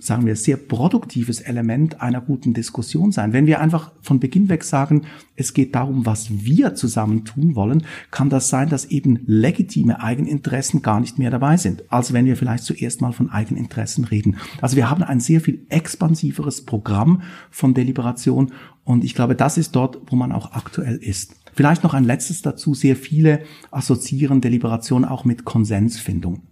[0.00, 3.32] sagen wir, sehr produktives Element einer guten Diskussion sein.
[3.32, 5.02] Wenn wir einfach von Beginn weg sagen,
[5.36, 10.82] es geht darum, was wir zusammen tun wollen, kann das sein, dass eben legitime Eigeninteressen
[10.82, 14.36] gar nicht mehr dabei sind, als wenn wir vielleicht zuerst mal von Eigeninteressen reden.
[14.60, 18.52] Also wir haben ein sehr viel expansiveres Programm von Deliberation
[18.84, 21.34] und ich glaube, das ist dort, wo man auch aktuell ist.
[21.54, 22.74] Vielleicht noch ein letztes dazu.
[22.74, 26.42] Sehr viele assoziieren Deliberation auch mit Konsensfindung.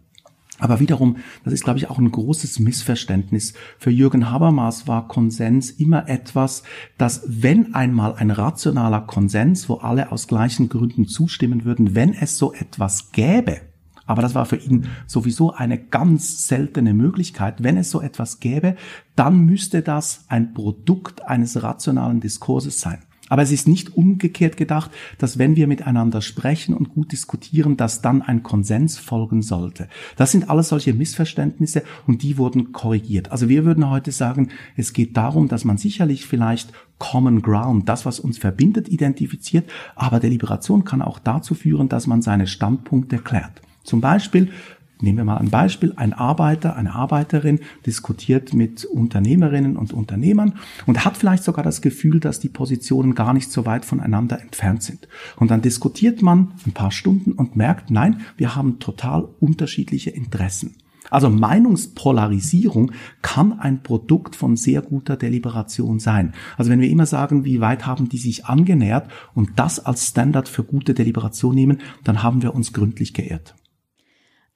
[0.59, 3.55] Aber wiederum, das ist, glaube ich, auch ein großes Missverständnis.
[3.79, 6.64] Für Jürgen Habermas war Konsens immer etwas,
[6.97, 12.38] dass wenn einmal ein rationaler Konsens, wo alle aus gleichen Gründen zustimmen würden, wenn es
[12.38, 13.61] so etwas gäbe,
[14.09, 17.62] aber das war für ihn sowieso eine ganz seltene Möglichkeit.
[17.62, 18.75] Wenn es so etwas gäbe,
[19.16, 23.01] dann müsste das ein Produkt eines rationalen Diskurses sein.
[23.28, 28.02] Aber es ist nicht umgekehrt gedacht, dass wenn wir miteinander sprechen und gut diskutieren, dass
[28.02, 29.88] dann ein Konsens folgen sollte.
[30.16, 33.30] Das sind alles solche Missverständnisse und die wurden korrigiert.
[33.32, 38.04] Also wir würden heute sagen, es geht darum, dass man sicherlich vielleicht Common Ground, das,
[38.06, 43.62] was uns verbindet, identifiziert, aber Deliberation kann auch dazu führen, dass man seine Standpunkte klärt.
[43.84, 44.50] Zum Beispiel
[45.00, 45.92] Nehmen wir mal ein Beispiel.
[45.96, 50.54] Ein Arbeiter, eine Arbeiterin diskutiert mit Unternehmerinnen und Unternehmern
[50.87, 54.82] und hat vielleicht sogar das Gefühl, dass die Positionen gar nicht so weit voneinander entfernt
[54.82, 55.06] sind.
[55.37, 60.74] Und dann diskutiert man ein paar Stunden und merkt, nein, wir haben total unterschiedliche Interessen.
[61.11, 66.34] Also Meinungspolarisierung kann ein Produkt von sehr guter Deliberation sein.
[66.56, 70.48] Also wenn wir immer sagen, wie weit haben die sich angenähert und das als Standard
[70.48, 73.54] für gute Deliberation nehmen, dann haben wir uns gründlich geirrt.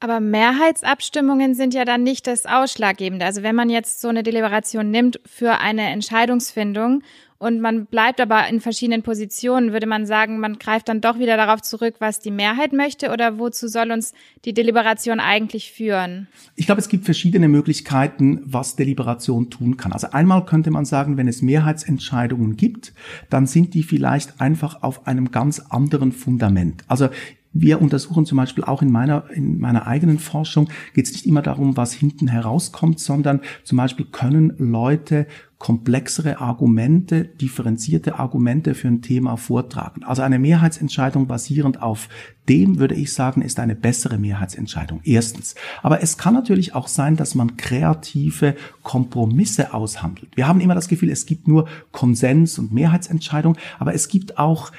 [0.02, 3.24] Aber Mehrheitsabstimmungen sind ja dann nicht das Ausschlaggebende.
[3.24, 7.04] Also wenn man jetzt so eine Deliberation nimmt für eine Entscheidungsfindung
[7.38, 11.36] und man bleibt aber in verschiedenen Positionen, würde man sagen, man greift dann doch wieder
[11.36, 14.12] darauf zurück, was die Mehrheit möchte oder wozu soll uns
[14.44, 16.26] die Deliberation eigentlich führen?
[16.56, 19.92] Ich glaube, es gibt verschiedene Möglichkeiten, was Deliberation tun kann.
[19.92, 22.92] Also einmal könnte man sagen, wenn es Mehrheitsentscheidungen gibt,
[23.30, 26.82] dann sind die vielleicht einfach auf einem ganz anderen Fundament.
[26.88, 27.08] Also
[27.52, 31.42] wir untersuchen zum Beispiel auch in meiner, in meiner eigenen Forschung, geht es nicht immer
[31.42, 35.26] darum, was hinten herauskommt, sondern zum Beispiel können Leute
[35.62, 40.02] komplexere Argumente, differenzierte Argumente für ein Thema vortragen.
[40.02, 42.08] Also eine Mehrheitsentscheidung basierend auf
[42.48, 45.00] dem, würde ich sagen, ist eine bessere Mehrheitsentscheidung.
[45.04, 45.54] Erstens.
[45.80, 50.36] Aber es kann natürlich auch sein, dass man kreative Kompromisse aushandelt.
[50.36, 54.72] Wir haben immer das Gefühl, es gibt nur Konsens und Mehrheitsentscheidung, aber es gibt auch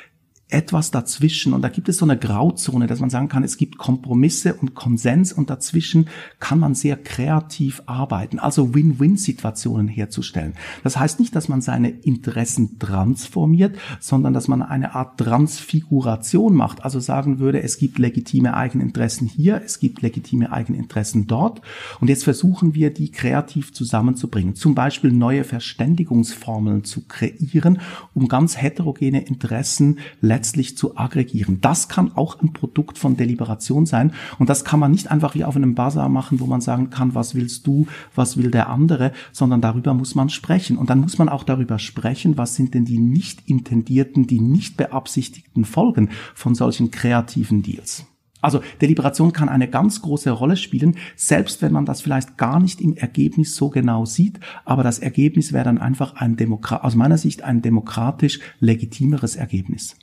[0.53, 1.53] etwas dazwischen.
[1.53, 4.75] Und da gibt es so eine Grauzone, dass man sagen kann, es gibt Kompromisse und
[4.75, 6.07] Konsens und dazwischen
[6.39, 10.53] kann man sehr kreativ arbeiten, also Win-Win-Situationen herzustellen.
[10.83, 16.83] Das heißt nicht, dass man seine Interessen transformiert, sondern dass man eine Art Transfiguration macht.
[16.83, 21.61] Also sagen würde, es gibt legitime Eigeninteressen hier, es gibt legitime Eigeninteressen dort.
[21.99, 24.53] Und jetzt versuchen wir, die kreativ zusammenzubringen.
[24.53, 27.81] Zum Beispiel neue Verständigungsformeln zu kreieren,
[28.13, 29.97] um ganz heterogene Interessen
[30.43, 31.61] letztlich zu aggregieren.
[31.61, 35.45] Das kann auch ein Produkt von Deliberation sein und das kann man nicht einfach wie
[35.45, 39.13] auf einem Bazar machen, wo man sagen kann, was willst du, was will der andere,
[39.31, 42.83] sondern darüber muss man sprechen und dann muss man auch darüber sprechen, was sind denn
[42.83, 48.05] die nicht intendierten, die nicht beabsichtigten Folgen von solchen kreativen Deals.
[48.41, 52.81] Also Deliberation kann eine ganz große Rolle spielen, selbst wenn man das vielleicht gar nicht
[52.81, 57.17] im Ergebnis so genau sieht, aber das Ergebnis wäre dann einfach ein Demokrat, aus meiner
[57.17, 59.95] Sicht ein demokratisch legitimeres Ergebnis.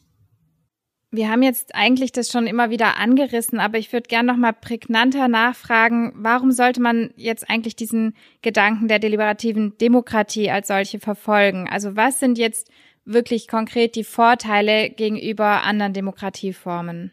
[1.13, 4.53] Wir haben jetzt eigentlich das schon immer wieder angerissen, aber ich würde gerne noch mal
[4.53, 11.69] prägnanter nachfragen, warum sollte man jetzt eigentlich diesen Gedanken der deliberativen Demokratie als solche verfolgen?
[11.69, 12.71] Also was sind jetzt
[13.05, 17.13] wirklich konkret die Vorteile gegenüber anderen Demokratieformen?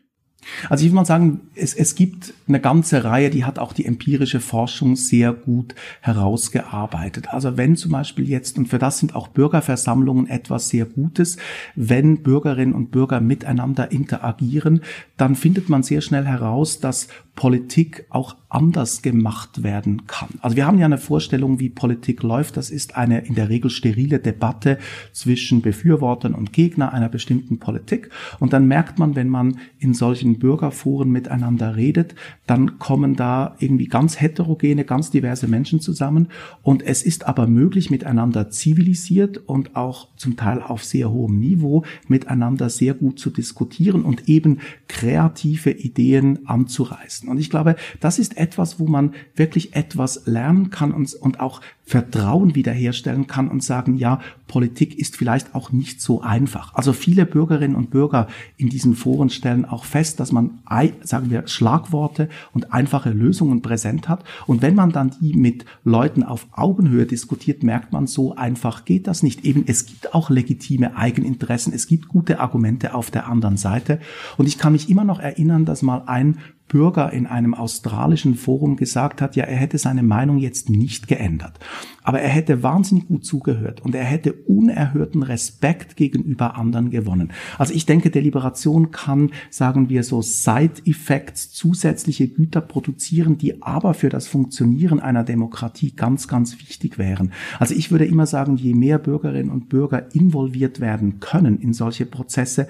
[0.69, 3.85] Also ich würde mal sagen, es, es gibt eine ganze Reihe, die hat auch die
[3.85, 7.29] empirische Forschung sehr gut herausgearbeitet.
[7.29, 11.37] Also wenn zum Beispiel jetzt, und für das sind auch Bürgerversammlungen etwas sehr Gutes,
[11.75, 14.81] wenn Bürgerinnen und Bürger miteinander interagieren,
[15.17, 20.29] dann findet man sehr schnell heraus, dass Politik auch anders gemacht werden kann.
[20.41, 22.55] Also wir haben ja eine Vorstellung, wie Politik läuft.
[22.55, 24.77] Das ist eine in der Regel sterile Debatte
[25.11, 28.09] zwischen Befürwortern und Gegner einer bestimmten Politik.
[28.39, 33.87] Und dann merkt man, wenn man in solchen Bürgerforen miteinander redet, dann kommen da irgendwie
[33.87, 36.29] ganz heterogene, ganz diverse Menschen zusammen.
[36.61, 41.83] Und es ist aber möglich, miteinander zivilisiert und auch zum Teil auf sehr hohem Niveau
[42.07, 47.27] miteinander sehr gut zu diskutieren und eben kreative Ideen anzureißen.
[47.27, 51.61] Und ich glaube, das ist etwas, wo man wirklich etwas lernen kann und, und auch
[51.87, 54.19] Vertrauen wiederherstellen kann und sagen, ja,
[54.49, 56.75] Politik ist vielleicht auch nicht so einfach.
[56.75, 60.59] Also viele Bürgerinnen und Bürger in diesen Foren stellen auch fest, dass man,
[61.03, 64.25] sagen wir, Schlagworte und einfache Lösungen präsent hat.
[64.47, 69.07] Und wenn man dann die mit Leuten auf Augenhöhe diskutiert, merkt man, so einfach geht
[69.07, 69.45] das nicht.
[69.45, 74.01] Eben, es gibt auch legitime Eigeninteressen, es gibt gute Argumente auf der anderen Seite.
[74.35, 78.75] Und ich kann mich immer noch erinnern, dass mal ein Bürger in einem australischen Forum
[78.75, 81.59] gesagt hat, ja, er hätte seine Meinung jetzt nicht geändert.
[82.03, 87.31] Aber er hätte wahnsinnig gut zugehört und er hätte unerhörten Respekt gegenüber anderen gewonnen.
[87.57, 94.09] Also ich denke, Deliberation kann, sagen wir so, Side-Effects, zusätzliche Güter produzieren, die aber für
[94.09, 97.33] das Funktionieren einer Demokratie ganz, ganz wichtig wären.
[97.59, 102.05] Also ich würde immer sagen, je mehr Bürgerinnen und Bürger involviert werden können in solche
[102.05, 102.67] Prozesse,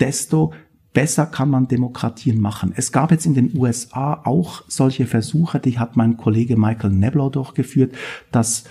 [0.00, 0.52] desto
[0.92, 2.72] besser kann man Demokratien machen.
[2.74, 7.30] Es gab jetzt in den USA auch solche Versuche, die hat mein Kollege Michael Neblow
[7.30, 7.94] durchgeführt,
[8.32, 8.64] dass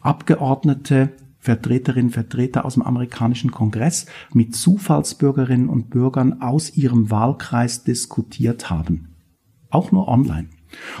[0.00, 8.70] Abgeordnete Vertreterinnen, Vertreter aus dem amerikanischen Kongress mit Zufallsbürgerinnen und Bürgern aus ihrem Wahlkreis diskutiert
[8.70, 9.14] haben.
[9.68, 10.48] Auch nur online.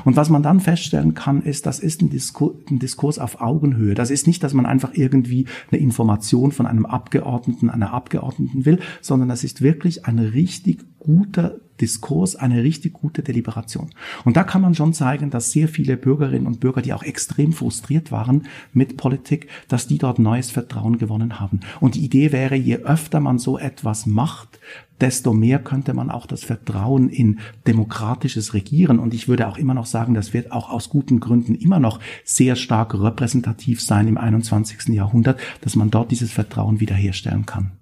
[0.04, 3.94] Und was man dann feststellen kann, ist, das ist ein Diskurs, ein Diskurs auf Augenhöhe.
[3.94, 8.80] Das ist nicht, dass man einfach irgendwie eine Information von einem Abgeordneten, einer Abgeordneten will,
[9.00, 13.90] sondern das ist wirklich ein richtig guter Diskurs, eine richtig gute Deliberation.
[14.24, 17.52] Und da kann man schon zeigen, dass sehr viele Bürgerinnen und Bürger, die auch extrem
[17.52, 21.60] frustriert waren mit Politik, dass die dort neues Vertrauen gewonnen haben.
[21.80, 24.60] Und die Idee wäre, je öfter man so etwas macht,
[25.00, 28.98] desto mehr könnte man auch das Vertrauen in demokratisches Regieren.
[28.98, 32.00] Und ich würde auch immer noch sagen, das wird auch aus guten Gründen immer noch
[32.24, 34.94] sehr stark repräsentativ sein im 21.
[34.94, 37.72] Jahrhundert, dass man dort dieses Vertrauen wiederherstellen kann.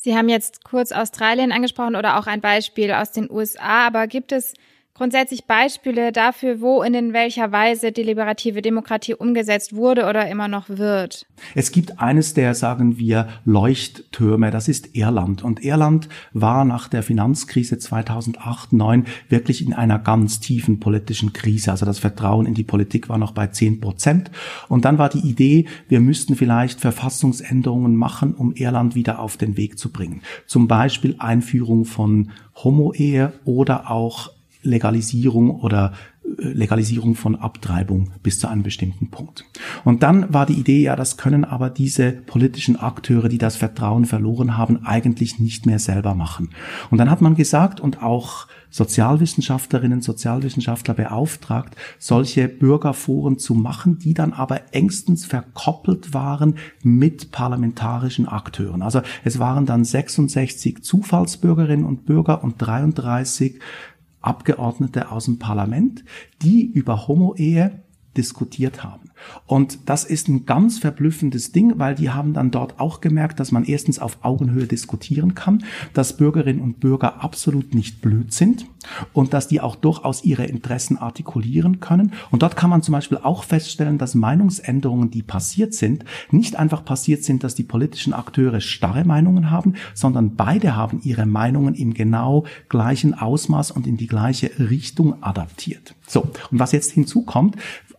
[0.00, 4.30] Sie haben jetzt kurz Australien angesprochen oder auch ein Beispiel aus den USA, aber gibt
[4.30, 4.54] es
[4.98, 10.68] grundsätzlich Beispiele dafür, wo und in welcher Weise deliberative Demokratie umgesetzt wurde oder immer noch
[10.68, 11.26] wird?
[11.54, 15.42] Es gibt eines der, sagen wir, Leuchttürme, das ist Irland.
[15.42, 21.70] Und Irland war nach der Finanzkrise 2008, 2009 wirklich in einer ganz tiefen politischen Krise.
[21.70, 24.30] Also das Vertrauen in die Politik war noch bei 10 Prozent.
[24.68, 29.56] Und dann war die Idee, wir müssten vielleicht Verfassungsänderungen machen, um Irland wieder auf den
[29.56, 30.22] Weg zu bringen.
[30.46, 34.30] Zum Beispiel Einführung von Homo-Ehe oder auch
[34.68, 35.92] Legalisierung oder
[36.38, 39.44] äh, Legalisierung von Abtreibung bis zu einem bestimmten Punkt.
[39.84, 44.04] Und dann war die Idee, ja, das können aber diese politischen Akteure, die das Vertrauen
[44.04, 46.50] verloren haben, eigentlich nicht mehr selber machen.
[46.90, 54.12] Und dann hat man gesagt und auch Sozialwissenschaftlerinnen, Sozialwissenschaftler beauftragt, solche Bürgerforen zu machen, die
[54.12, 58.82] dann aber engstens verkoppelt waren mit parlamentarischen Akteuren.
[58.82, 63.58] Also es waren dann 66 Zufallsbürgerinnen und Bürger und 33
[64.20, 66.04] Abgeordnete aus dem Parlament,
[66.42, 67.82] die über Homo-Ehe
[68.18, 69.10] diskutiert haben.
[69.46, 73.52] Und das ist ein ganz verblüffendes Ding, weil die haben dann dort auch gemerkt, dass
[73.52, 78.66] man erstens auf Augenhöhe diskutieren kann, dass Bürgerinnen und Bürger absolut nicht blöd sind
[79.12, 82.12] und dass die auch durchaus ihre Interessen artikulieren können.
[82.30, 86.84] Und dort kann man zum Beispiel auch feststellen, dass Meinungsänderungen, die passiert sind, nicht einfach
[86.84, 91.94] passiert sind, dass die politischen Akteure starre Meinungen haben, sondern beide haben ihre Meinungen im
[91.94, 95.94] genau gleichen Ausmaß und in die gleiche Richtung adaptiert.
[96.06, 97.56] So, und was jetzt hinzukommt,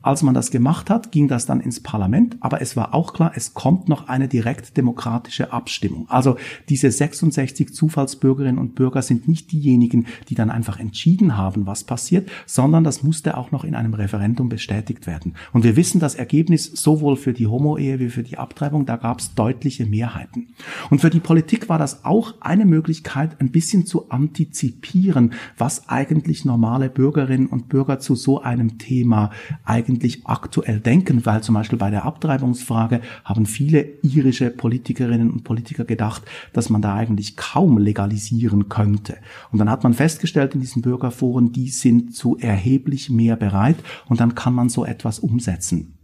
[0.09, 3.33] als man das gemacht hat, ging das dann ins Parlament, aber es war auch klar,
[3.35, 6.09] es kommt noch eine direkt demokratische Abstimmung.
[6.09, 6.35] Also
[6.67, 12.27] diese 66 Zufallsbürgerinnen und Bürger sind nicht diejenigen, die dann einfach entschieden haben, was passiert,
[12.47, 15.35] sondern das musste auch noch in einem Referendum bestätigt werden.
[15.53, 19.19] Und wir wissen das Ergebnis sowohl für die Homo-Ehe wie für die Abtreibung, da gab
[19.19, 20.47] es deutliche Mehrheiten.
[20.89, 26.45] Und für die Politik war das auch eine Möglichkeit, ein bisschen zu antizipieren, was eigentlich
[26.45, 29.29] normale Bürgerinnen und Bürger zu so einem Thema
[29.65, 35.83] eigentlich aktuell denken, weil zum Beispiel bei der Abtreibungsfrage haben viele irische Politikerinnen und Politiker
[35.83, 39.17] gedacht, dass man da eigentlich kaum legalisieren könnte.
[39.51, 44.19] Und dann hat man festgestellt in diesen Bürgerforen, die sind zu erheblich mehr bereit und
[44.19, 45.98] dann kann man so etwas umsetzen.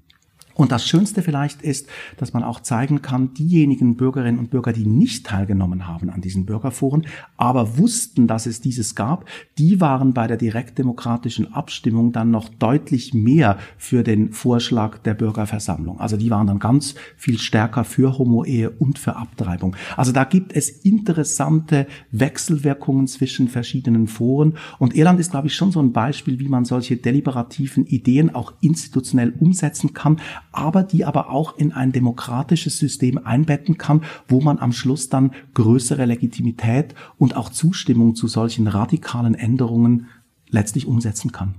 [0.55, 1.87] Und das Schönste vielleicht ist,
[2.17, 6.45] dass man auch zeigen kann, diejenigen Bürgerinnen und Bürger, die nicht teilgenommen haben an diesen
[6.45, 9.25] Bürgerforen, aber wussten, dass es dieses gab,
[9.57, 15.99] die waren bei der direktdemokratischen Abstimmung dann noch deutlich mehr für den Vorschlag der Bürgerversammlung.
[15.99, 19.75] Also die waren dann ganz viel stärker für Homo-Ehe und für Abtreibung.
[19.97, 24.53] Also da gibt es interessante Wechselwirkungen zwischen verschiedenen Foren.
[24.79, 28.53] Und Irland ist, glaube ich, schon so ein Beispiel, wie man solche deliberativen Ideen auch
[28.61, 30.21] institutionell umsetzen kann
[30.55, 35.33] aber die aber auch in ein demokratisches System einbetten kann, wo man am Schluss dann
[35.53, 40.07] größere Legitimität und auch Zustimmung zu solchen radikalen Änderungen
[40.49, 41.55] letztlich umsetzen kann.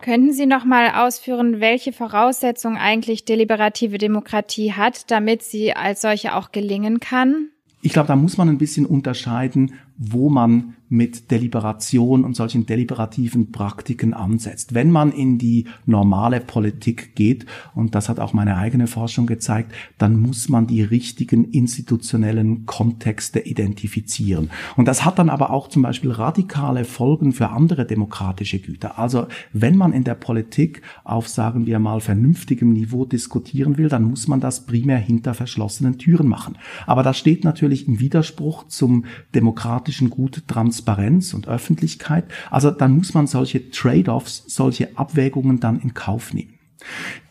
[0.00, 6.36] Könnten Sie noch mal ausführen, welche Voraussetzungen eigentlich deliberative Demokratie hat, damit sie als solche
[6.36, 7.48] auch gelingen kann?
[7.82, 13.52] Ich glaube, da muss man ein bisschen unterscheiden, wo man mit Deliberation und solchen deliberativen
[13.52, 14.74] Praktiken ansetzt.
[14.74, 19.72] Wenn man in die normale Politik geht, und das hat auch meine eigene Forschung gezeigt,
[19.98, 24.50] dann muss man die richtigen institutionellen Kontexte identifizieren.
[24.76, 28.98] Und das hat dann aber auch zum Beispiel radikale Folgen für andere demokratische Güter.
[28.98, 34.04] Also wenn man in der Politik auf, sagen wir mal, vernünftigem Niveau diskutieren will, dann
[34.04, 36.56] muss man das primär hinter verschlossenen Türen machen.
[36.86, 42.24] Aber das steht natürlich im Widerspruch zum demokratischen Gut Trans Transparenz und Öffentlichkeit.
[42.50, 46.54] Also dann muss man solche Trade-offs, solche Abwägungen dann in Kauf nehmen.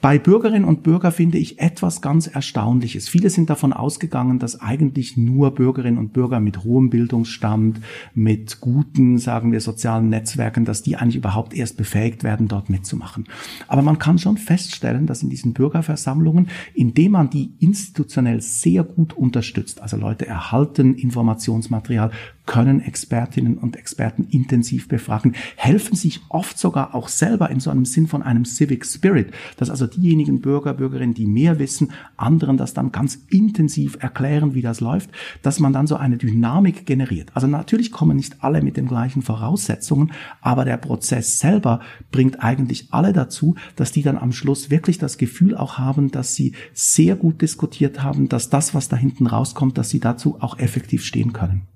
[0.01, 3.07] Bei Bürgerinnen und Bürgern finde ich etwas ganz Erstaunliches.
[3.07, 7.79] Viele sind davon ausgegangen, dass eigentlich nur Bürgerinnen und Bürger mit hohem Bildungsstand,
[8.13, 13.25] mit guten, sagen wir, sozialen Netzwerken, dass die eigentlich überhaupt erst befähigt werden, dort mitzumachen.
[13.67, 19.13] Aber man kann schon feststellen, dass in diesen Bürgerversammlungen, indem man die institutionell sehr gut
[19.13, 22.11] unterstützt, also Leute erhalten Informationsmaterial,
[22.47, 27.85] können Expertinnen und Experten intensiv befragen, helfen sich oft sogar auch selber in so einem
[27.85, 32.73] Sinn von einem Civic Spirit, dass also diejenigen Bürger, Bürgerinnen, die mehr wissen, anderen das
[32.73, 35.11] dann ganz intensiv erklären, wie das läuft,
[35.43, 37.29] dass man dann so eine Dynamik generiert.
[37.35, 41.81] Also natürlich kommen nicht alle mit den gleichen Voraussetzungen, aber der Prozess selber
[42.11, 46.33] bringt eigentlich alle dazu, dass die dann am Schluss wirklich das Gefühl auch haben, dass
[46.33, 50.57] sie sehr gut diskutiert haben, dass das, was da hinten rauskommt, dass sie dazu auch
[50.57, 51.67] effektiv stehen können.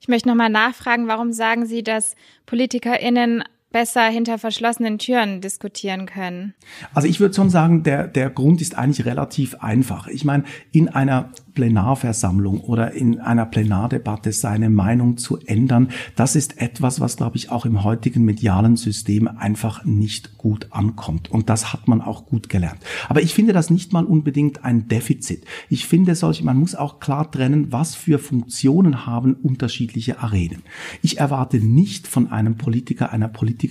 [0.00, 2.14] Ich möchte nochmal nachfragen, warum sagen Sie, dass
[2.46, 3.44] PolitikerInnen
[3.76, 6.54] besser hinter verschlossenen Türen diskutieren können?
[6.94, 10.06] Also ich würde schon sagen, der, der Grund ist eigentlich relativ einfach.
[10.06, 16.58] Ich meine, in einer Plenarversammlung oder in einer Plenardebatte seine Meinung zu ändern, das ist
[16.58, 21.30] etwas, was, glaube ich, auch im heutigen medialen System einfach nicht gut ankommt.
[21.30, 22.78] Und das hat man auch gut gelernt.
[23.08, 25.44] Aber ich finde das nicht mal unbedingt ein Defizit.
[25.70, 30.62] Ich finde solche, man muss auch klar trennen, was für Funktionen haben unterschiedliche Arenen.
[31.02, 33.65] Ich erwarte nicht von einem Politiker, einer Politikerin,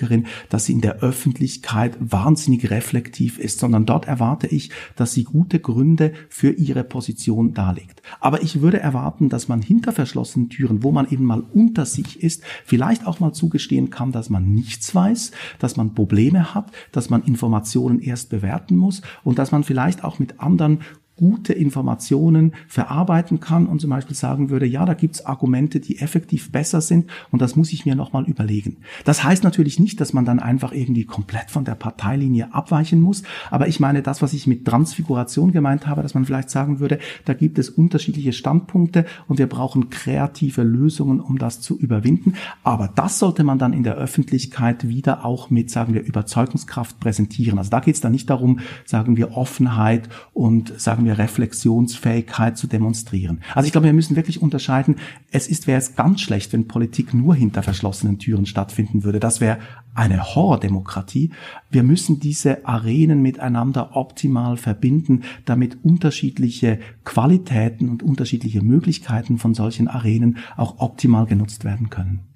[0.50, 5.60] dass sie in der Öffentlichkeit wahnsinnig reflektiv ist, sondern dort erwarte ich, dass sie gute
[5.60, 8.02] Gründe für ihre Position darlegt.
[8.20, 12.22] Aber ich würde erwarten, dass man hinter verschlossenen Türen, wo man eben mal unter sich
[12.22, 17.10] ist, vielleicht auch mal zugestehen kann, dass man nichts weiß, dass man Probleme hat, dass
[17.10, 20.80] man Informationen erst bewerten muss und dass man vielleicht auch mit anderen
[21.18, 26.52] gute Informationen verarbeiten kann und zum Beispiel sagen würde, ja, da gibt's Argumente, die effektiv
[26.52, 28.78] besser sind und das muss ich mir nochmal überlegen.
[29.06, 33.24] Das heißt natürlich nicht, dass man dann einfach irgendwie komplett von der Parteilinie abweichen muss,
[33.50, 37.00] aber ich meine das, was ich mit Transfiguration gemeint habe, dass man vielleicht sagen würde,
[37.24, 42.34] da gibt es unterschiedliche Standpunkte und wir brauchen kreative Lösungen, um das zu überwinden.
[42.64, 47.58] Aber das sollte man dann in der Öffentlichkeit wieder auch mit, sagen wir, Überzeugungskraft präsentieren.
[47.58, 52.68] Also da geht es dann nicht darum, sagen wir, Offenheit und sagen wir Reflexionsfähigkeit zu
[52.68, 53.42] demonstrieren.
[53.54, 54.98] Also ich glaube, wir müssen wirklich unterscheiden.
[55.32, 59.20] Es ist, wäre es ganz schlecht, wenn Politik nur hinter verschlossenen Türen stattfinden würde.
[59.20, 59.60] Das wäre
[59.94, 61.32] eine Horrordemokratie.
[61.72, 69.88] Wir müssen diese Arenen miteinander optimal verbinden, damit unterschiedliche Qualitäten und unterschiedliche Möglichkeiten von solchen
[69.88, 72.35] Arenen auch optimal genutzt werden können.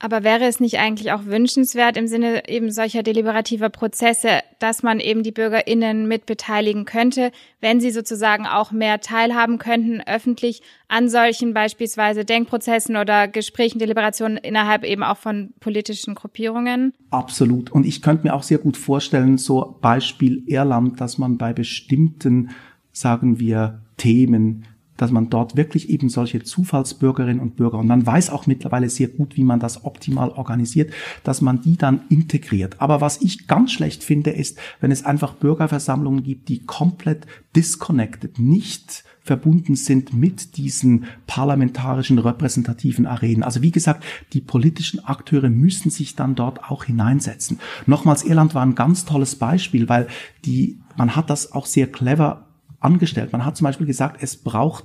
[0.00, 5.00] Aber wäre es nicht eigentlich auch wünschenswert im Sinne eben solcher deliberativer Prozesse, dass man
[5.00, 7.30] eben die BürgerInnen mitbeteiligen könnte,
[7.60, 14.36] wenn sie sozusagen auch mehr teilhaben könnten, öffentlich an solchen beispielsweise Denkprozessen oder Gesprächen, Deliberationen
[14.36, 16.92] innerhalb eben auch von politischen Gruppierungen?
[17.10, 17.70] Absolut.
[17.70, 22.50] Und ich könnte mir auch sehr gut vorstellen, so Beispiel Irland, dass man bei bestimmten,
[22.92, 24.66] sagen wir, Themen
[24.96, 29.08] dass man dort wirklich eben solche Zufallsbürgerinnen und Bürger, und man weiß auch mittlerweile sehr
[29.08, 30.92] gut, wie man das optimal organisiert,
[31.22, 32.80] dass man die dann integriert.
[32.80, 37.26] Aber was ich ganz schlecht finde, ist, wenn es einfach Bürgerversammlungen gibt, die komplett
[37.56, 43.42] disconnected, nicht verbunden sind mit diesen parlamentarischen repräsentativen Arenen.
[43.42, 47.58] Also wie gesagt, die politischen Akteure müssen sich dann dort auch hineinsetzen.
[47.86, 50.08] Nochmals, Irland war ein ganz tolles Beispiel, weil
[50.44, 52.43] die, man hat das auch sehr clever
[52.84, 53.32] angestellt.
[53.32, 54.84] Man hat zum Beispiel gesagt, es braucht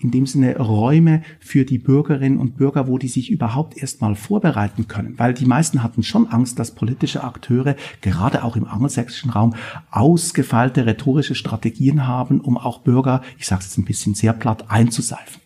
[0.00, 4.88] in dem Sinne Räume für die Bürgerinnen und Bürger, wo die sich überhaupt erstmal vorbereiten
[4.88, 5.18] können.
[5.18, 9.54] Weil die meisten hatten schon Angst, dass politische Akteure, gerade auch im angelsächsischen Raum,
[9.90, 14.70] ausgefeilte rhetorische Strategien haben, um auch Bürger, ich sage es jetzt ein bisschen sehr platt,
[14.70, 15.42] einzuseifen.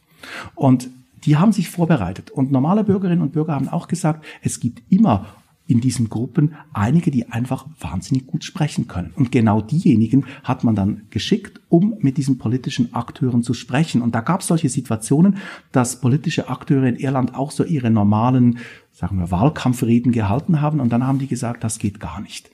[0.55, 0.88] Und
[1.24, 2.30] die haben sich vorbereitet.
[2.30, 5.26] Und normale Bürgerinnen und Bürger haben auch gesagt, es gibt immer
[5.67, 9.12] in diesen Gruppen einige, die einfach wahnsinnig gut sprechen können.
[9.17, 14.03] Und genau diejenigen hat man dann geschickt, um mit diesen politischen Akteuren zu sprechen.
[14.03, 15.39] Und da gab es solche Situationen,
[15.73, 18.59] dass politische Akteure in Irland auch so ihre normalen,
[18.93, 20.81] sagen wir, Wahlkampfreden gehalten haben.
[20.81, 22.53] Und dann haben die gesagt, das geht gar nicht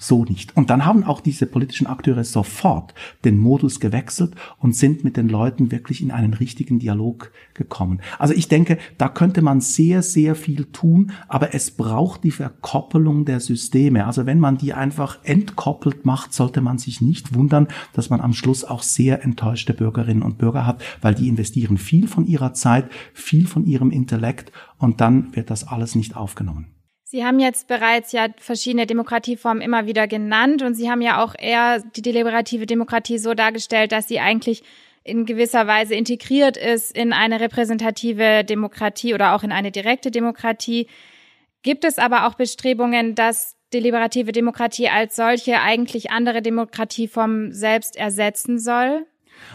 [0.00, 0.56] so nicht.
[0.56, 2.94] Und dann haben auch diese politischen Akteure sofort
[3.24, 8.00] den Modus gewechselt und sind mit den Leuten wirklich in einen richtigen Dialog gekommen.
[8.18, 13.26] Also ich denke, da könnte man sehr, sehr viel tun, aber es braucht die Verkoppelung
[13.26, 14.06] der Systeme.
[14.06, 18.32] Also wenn man die einfach entkoppelt macht, sollte man sich nicht wundern, dass man am
[18.32, 22.90] Schluss auch sehr enttäuschte Bürgerinnen und Bürger hat, weil die investieren viel von ihrer Zeit,
[23.12, 26.79] viel von ihrem Intellekt und dann wird das alles nicht aufgenommen.
[27.10, 31.34] Sie haben jetzt bereits ja verschiedene Demokratieformen immer wieder genannt und Sie haben ja auch
[31.36, 34.62] eher die deliberative Demokratie so dargestellt, dass sie eigentlich
[35.02, 40.86] in gewisser Weise integriert ist in eine repräsentative Demokratie oder auch in eine direkte Demokratie.
[41.64, 48.60] Gibt es aber auch Bestrebungen, dass deliberative Demokratie als solche eigentlich andere Demokratieformen selbst ersetzen
[48.60, 49.04] soll?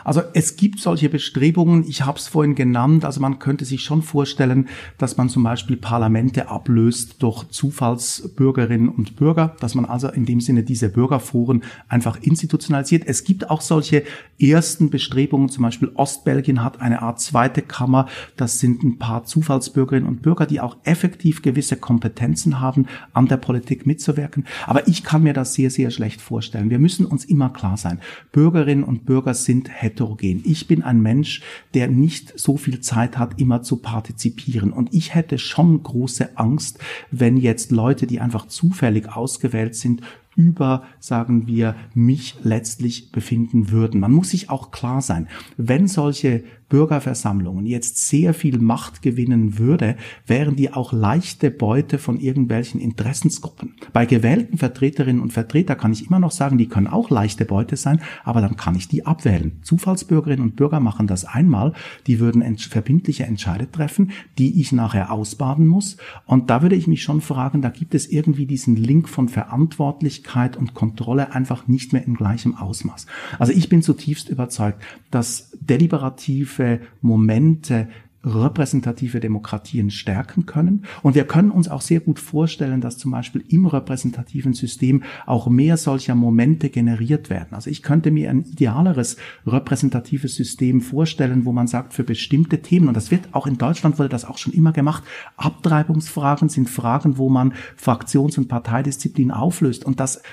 [0.03, 4.01] Also es gibt solche Bestrebungen, ich habe es vorhin genannt, also man könnte sich schon
[4.01, 4.67] vorstellen,
[4.97, 10.41] dass man zum Beispiel Parlamente ablöst durch Zufallsbürgerinnen und Bürger, dass man also in dem
[10.41, 13.03] Sinne diese Bürgerforen einfach institutionalisiert.
[13.05, 14.03] Es gibt auch solche
[14.39, 18.07] ersten Bestrebungen, zum Beispiel Ostbelgien hat eine Art zweite Kammer,
[18.37, 23.37] das sind ein paar Zufallsbürgerinnen und Bürger, die auch effektiv gewisse Kompetenzen haben, an der
[23.37, 24.45] Politik mitzuwirken.
[24.67, 26.69] Aber ich kann mir das sehr, sehr schlecht vorstellen.
[26.69, 27.99] Wir müssen uns immer klar sein,
[28.31, 30.41] Bürgerinnen und Bürger sind heterogen.
[30.45, 31.41] Ich bin ein Mensch,
[31.73, 34.71] der nicht so viel Zeit hat, immer zu partizipieren.
[34.71, 36.79] Und ich hätte schon große Angst,
[37.11, 40.01] wenn jetzt Leute, die einfach zufällig ausgewählt sind,
[40.35, 44.01] über, sagen wir, mich letztlich befinden würden.
[44.01, 49.95] Man muss sich auch klar sein, wenn solche Bürgerversammlungen jetzt sehr viel Macht gewinnen würde,
[50.25, 53.75] wären die auch leichte Beute von irgendwelchen Interessensgruppen.
[53.93, 57.75] Bei gewählten Vertreterinnen und Vertreter kann ich immer noch sagen, die können auch leichte Beute
[57.75, 59.59] sein, aber dann kann ich die abwählen.
[59.61, 61.73] Zufallsbürgerinnen und Bürger machen das einmal,
[62.07, 65.97] die würden verbindliche Entscheide treffen, die ich nachher ausbaden muss.
[66.25, 70.57] Und da würde ich mich schon fragen, da gibt es irgendwie diesen Link von Verantwortlichkeit
[70.57, 73.05] und Kontrolle einfach nicht mehr in gleichem Ausmaß.
[73.39, 77.87] Also ich bin zutiefst überzeugt, dass deliberativ positive Momente
[78.27, 80.85] repräsentative Demokratien stärken können.
[81.03, 85.47] Und wir können uns auch sehr gut vorstellen, dass zum Beispiel im repräsentativen System auch
[85.47, 87.49] mehr solcher Momente generiert werden.
[87.51, 92.87] Also ich könnte mir ein idealeres repräsentatives System vorstellen, wo man sagt, für bestimmte Themen,
[92.87, 95.03] und das wird auch in Deutschland wurde das auch schon immer gemacht,
[95.37, 99.85] Abtreibungsfragen sind Fragen, wo man Fraktions- und Parteidisziplin auflöst.
[99.85, 100.23] Und das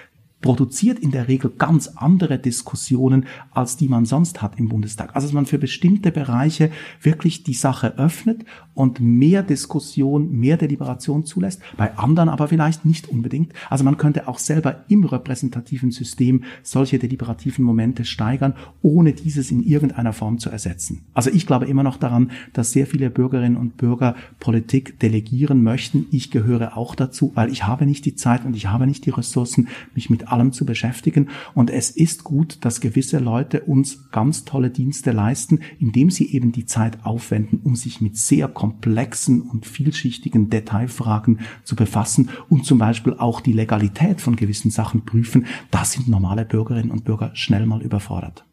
[0.43, 5.15] produziert in der Regel ganz andere Diskussionen, als die man sonst hat im Bundestag.
[5.15, 6.71] Also dass man für bestimmte Bereiche
[7.01, 13.09] wirklich die Sache öffnet und mehr Diskussion, mehr Deliberation zulässt, bei anderen aber vielleicht nicht
[13.09, 13.53] unbedingt.
[13.71, 19.63] Also man könnte auch selber im repräsentativen System solche deliberativen Momente steigern, ohne dieses in
[19.63, 21.03] irgendeiner Form zu ersetzen.
[21.15, 26.07] Also ich glaube immer noch daran, dass sehr viele Bürgerinnen und Bürger Politik delegieren möchten.
[26.11, 29.11] Ich gehöre auch dazu, weil ich habe nicht die Zeit und ich habe nicht die
[29.11, 31.29] Ressourcen, mich mit allem zu beschäftigen.
[31.55, 36.53] Und es ist gut, dass gewisse Leute uns ganz tolle Dienste leisten, indem sie eben
[36.53, 42.79] die Zeit aufwenden, um sich mit sehr komplexen und vielschichtigen Detailfragen zu befassen und zum
[42.79, 45.47] Beispiel auch die Legalität von gewissen Sachen prüfen.
[45.71, 48.45] Da sind normale Bürgerinnen und Bürger schnell mal überfordert.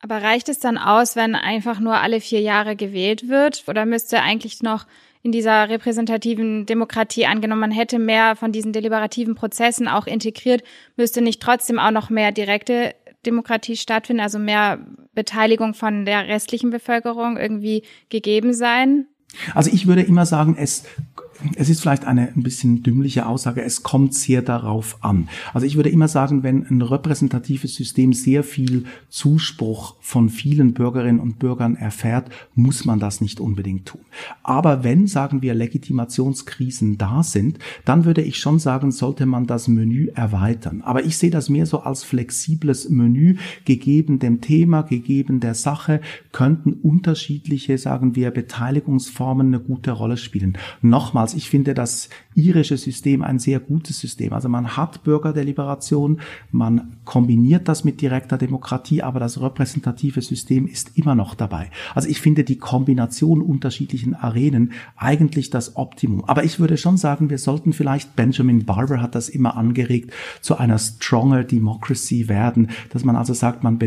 [0.00, 3.64] Aber reicht es dann aus, wenn einfach nur alle vier Jahre gewählt wird?
[3.66, 4.86] Oder müsste eigentlich noch
[5.28, 10.62] in dieser repräsentativen Demokratie angenommen, man hätte mehr von diesen deliberativen Prozessen auch integriert,
[10.96, 12.94] müsste nicht trotzdem auch noch mehr direkte
[13.26, 14.78] Demokratie stattfinden, also mehr
[15.14, 19.04] Beteiligung von der restlichen Bevölkerung irgendwie gegeben sein?
[19.54, 20.84] Also ich würde immer sagen, es
[21.56, 25.28] es ist vielleicht eine ein bisschen dümmliche Aussage, es kommt sehr darauf an.
[25.54, 31.20] Also ich würde immer sagen, wenn ein repräsentatives System sehr viel Zuspruch von vielen Bürgerinnen
[31.20, 34.00] und Bürgern erfährt, muss man das nicht unbedingt tun.
[34.42, 39.68] Aber wenn, sagen wir, Legitimationskrisen da sind, dann würde ich schon sagen, sollte man das
[39.68, 40.82] Menü erweitern.
[40.82, 46.00] Aber ich sehe das mehr so als flexibles Menü, gegeben dem Thema, gegeben der Sache,
[46.32, 50.58] könnten unterschiedliche, sagen wir, Beteiligungsformen eine gute Rolle spielen.
[50.82, 51.34] Nochmal, damals.
[51.34, 54.32] Ich finde das irische System ein sehr gutes System.
[54.32, 56.20] Also man hat Bürgerdeliberation,
[56.50, 61.70] man kombiniert das mit direkter Demokratie, aber das repräsentative System ist immer noch dabei.
[61.94, 66.24] Also ich finde die Kombination unterschiedlichen Arenen eigentlich das Optimum.
[66.26, 70.56] Aber ich würde schon sagen, wir sollten vielleicht, Benjamin Barber hat das immer angeregt, zu
[70.56, 73.78] einer stronger Democracy werden, dass man also sagt, man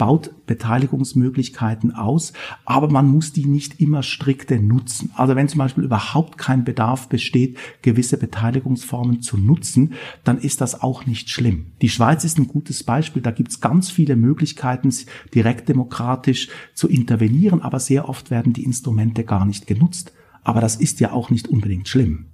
[0.00, 2.32] baut Beteiligungsmöglichkeiten aus,
[2.64, 5.12] aber man muss die nicht immer strikte nutzen.
[5.14, 9.92] Also wenn zum Beispiel überhaupt kein Bedarf besteht, gewisse Beteiligungsformen zu nutzen,
[10.24, 11.72] dann ist das auch nicht schlimm.
[11.82, 13.20] Die Schweiz ist ein gutes Beispiel.
[13.20, 14.90] Da gibt es ganz viele Möglichkeiten,
[15.34, 20.14] direkt demokratisch zu intervenieren, aber sehr oft werden die Instrumente gar nicht genutzt.
[20.42, 22.30] Aber das ist ja auch nicht unbedingt schlimm.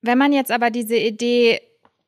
[0.00, 1.60] Wenn man jetzt aber diese Idee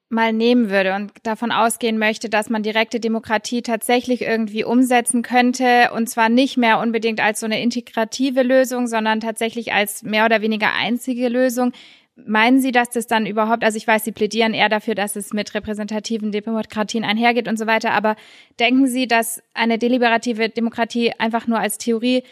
[0.09, 5.91] mal nehmen würde und davon ausgehen möchte, dass man direkte Demokratie tatsächlich irgendwie umsetzen könnte
[5.95, 10.43] und zwar nicht mehr unbedingt als so eine integrative Lösung, sondern tatsächlich als mehr oder
[10.43, 11.73] weniger einzige Lösung.
[12.15, 15.33] Meinen Sie, dass das dann überhaupt, also ich weiß, Sie plädieren eher dafür, dass es
[15.33, 18.17] mit repräsentativen Demokratien einhergeht und so weiter, aber
[18.61, 22.23] denken Sie, dass eine deliberative Demokratie einfach nur als Theorie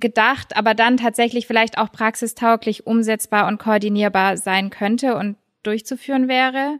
[0.00, 6.78] gedacht, aber dann tatsächlich vielleicht auch praxistauglich umsetzbar und koordinierbar sein könnte und durchzuführen wäre?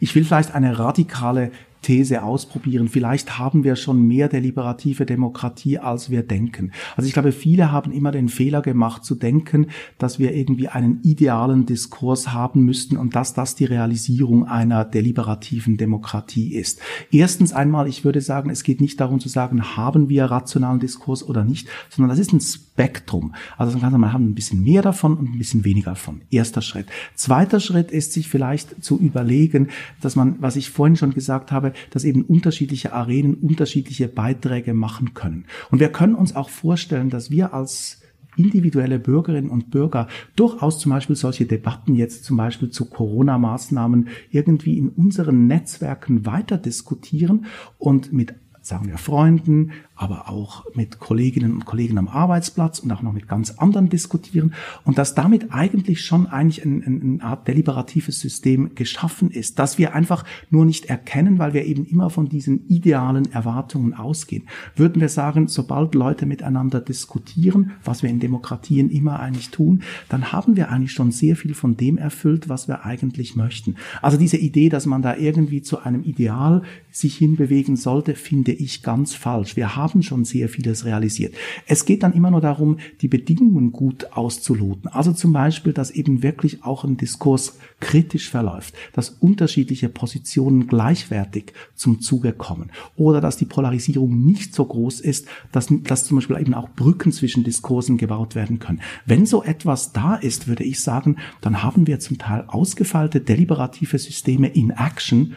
[0.00, 1.52] Ich will vielleicht eine radikale
[1.82, 2.88] These ausprobieren.
[2.88, 6.72] Vielleicht haben wir schon mehr deliberative Demokratie, als wir denken.
[6.96, 9.68] Also ich glaube, viele haben immer den Fehler gemacht zu denken,
[9.98, 15.76] dass wir irgendwie einen idealen Diskurs haben müssten und dass das die Realisierung einer deliberativen
[15.76, 16.80] Demokratie ist.
[17.10, 21.22] Erstens einmal, ich würde sagen, es geht nicht darum zu sagen, haben wir rationalen Diskurs
[21.22, 22.40] oder nicht, sondern das ist ein
[22.80, 23.34] Spektrum.
[23.58, 26.22] Also man kann sagen, haben ein bisschen mehr davon und ein bisschen weniger davon.
[26.30, 26.86] Erster Schritt.
[27.14, 29.68] Zweiter Schritt ist, sich vielleicht zu überlegen,
[30.00, 35.12] dass man, was ich vorhin schon gesagt habe, dass eben unterschiedliche Arenen unterschiedliche Beiträge machen
[35.12, 35.44] können.
[35.70, 38.00] Und wir können uns auch vorstellen, dass wir als
[38.36, 44.78] individuelle Bürgerinnen und Bürger durchaus zum Beispiel solche Debatten jetzt zum Beispiel zu Corona-Maßnahmen irgendwie
[44.78, 47.44] in unseren Netzwerken weiter diskutieren
[47.78, 53.02] und mit sagen wir Freunden, aber auch mit Kolleginnen und Kollegen am Arbeitsplatz und auch
[53.02, 58.18] noch mit ganz anderen diskutieren und dass damit eigentlich schon eigentlich ein, eine Art deliberatives
[58.18, 62.66] System geschaffen ist, dass wir einfach nur nicht erkennen, weil wir eben immer von diesen
[62.68, 64.44] idealen Erwartungen ausgehen.
[64.74, 70.32] Würden wir sagen, sobald Leute miteinander diskutieren, was wir in Demokratien immer eigentlich tun, dann
[70.32, 73.76] haben wir eigentlich schon sehr viel von dem erfüllt, was wir eigentlich möchten.
[74.00, 78.82] Also diese Idee, dass man da irgendwie zu einem Ideal sich hinbewegen sollte, finde ich
[78.82, 79.56] ganz falsch.
[79.56, 81.34] Wir haben haben schon sehr vieles realisiert.
[81.66, 84.88] Es geht dann immer nur darum, die Bedingungen gut auszuloten.
[84.90, 91.52] Also zum Beispiel, dass eben wirklich auch ein Diskurs kritisch verläuft, dass unterschiedliche Positionen gleichwertig
[91.74, 96.38] zum Zuge kommen oder dass die Polarisierung nicht so groß ist, dass, dass zum Beispiel
[96.38, 98.80] eben auch Brücken zwischen Diskursen gebaut werden können.
[99.06, 103.98] Wenn so etwas da ist, würde ich sagen, dann haben wir zum Teil ausgefeilte deliberative
[103.98, 105.34] Systeme in Action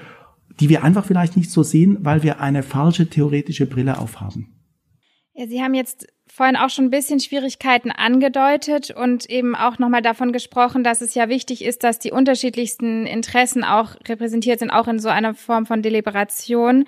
[0.59, 4.49] die wir einfach vielleicht nicht so sehen, weil wir eine falsche theoretische Brille aufhaben.
[5.33, 10.01] Ja, Sie haben jetzt vorhin auch schon ein bisschen Schwierigkeiten angedeutet und eben auch nochmal
[10.01, 14.87] davon gesprochen, dass es ja wichtig ist, dass die unterschiedlichsten Interessen auch repräsentiert sind, auch
[14.87, 16.85] in so einer Form von Deliberation.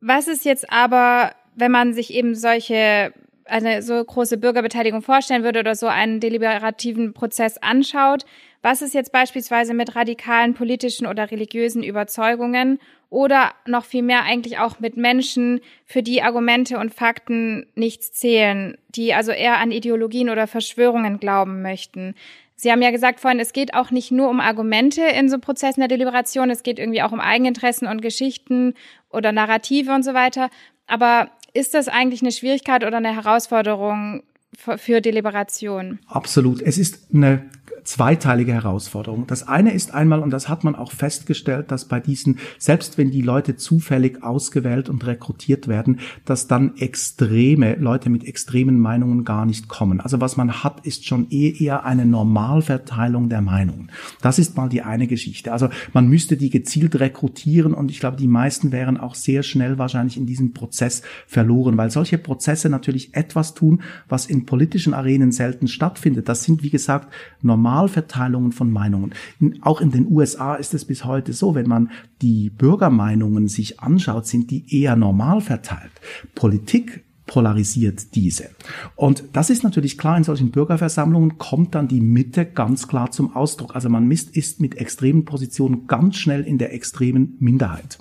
[0.00, 3.12] Was ist jetzt aber, wenn man sich eben solche
[3.44, 8.24] eine so große Bürgerbeteiligung vorstellen würde oder so einen deliberativen Prozess anschaut,
[8.68, 14.58] was ist jetzt beispielsweise mit radikalen politischen oder religiösen Überzeugungen oder noch viel mehr eigentlich
[14.58, 20.28] auch mit Menschen, für die Argumente und Fakten nichts zählen, die also eher an Ideologien
[20.28, 22.14] oder Verschwörungen glauben möchten?
[22.56, 25.80] Sie haben ja gesagt vorhin, es geht auch nicht nur um Argumente in so Prozessen
[25.80, 28.74] der Deliberation, es geht irgendwie auch um Eigeninteressen und Geschichten
[29.08, 30.50] oder Narrative und so weiter.
[30.86, 36.00] Aber ist das eigentlich eine Schwierigkeit oder eine Herausforderung für Deliberation?
[36.06, 36.60] Absolut.
[36.60, 37.48] Es ist eine
[37.88, 39.26] zweiteilige Herausforderung.
[39.26, 43.10] Das eine ist einmal, und das hat man auch festgestellt, dass bei diesen, selbst wenn
[43.10, 49.46] die Leute zufällig ausgewählt und rekrutiert werden, dass dann extreme, Leute mit extremen Meinungen gar
[49.46, 50.02] nicht kommen.
[50.02, 53.90] Also was man hat, ist schon eher eine Normalverteilung der Meinungen.
[54.20, 55.50] Das ist mal die eine Geschichte.
[55.54, 59.78] Also man müsste die gezielt rekrutieren und ich glaube, die meisten wären auch sehr schnell
[59.78, 63.80] wahrscheinlich in diesem Prozess verloren, weil solche Prozesse natürlich etwas tun,
[64.10, 66.28] was in politischen Arenen selten stattfindet.
[66.28, 67.10] Das sind, wie gesagt,
[67.40, 69.14] normal Normalverteilungen von Meinungen.
[69.38, 71.90] In, auch in den USA ist es bis heute so, wenn man
[72.22, 75.92] die Bürgermeinungen sich anschaut, sind die eher normal verteilt.
[76.34, 78.48] Politik polarisiert diese.
[78.96, 83.36] Und das ist natürlich klar, in solchen Bürgerversammlungen kommt dann die Mitte ganz klar zum
[83.36, 83.76] Ausdruck.
[83.76, 87.98] Also man ist mit extremen Positionen ganz schnell in der extremen Minderheit.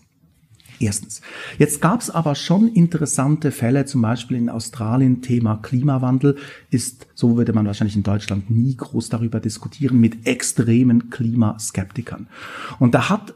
[0.80, 1.22] Erstens.
[1.58, 6.38] Jetzt gab es aber schon interessante Fälle, zum Beispiel in Australien, Thema Klimawandel
[6.70, 12.28] ist, so würde man wahrscheinlich in Deutschland nie groß darüber diskutieren, mit extremen Klimaskeptikern.
[12.80, 13.34] Und da hat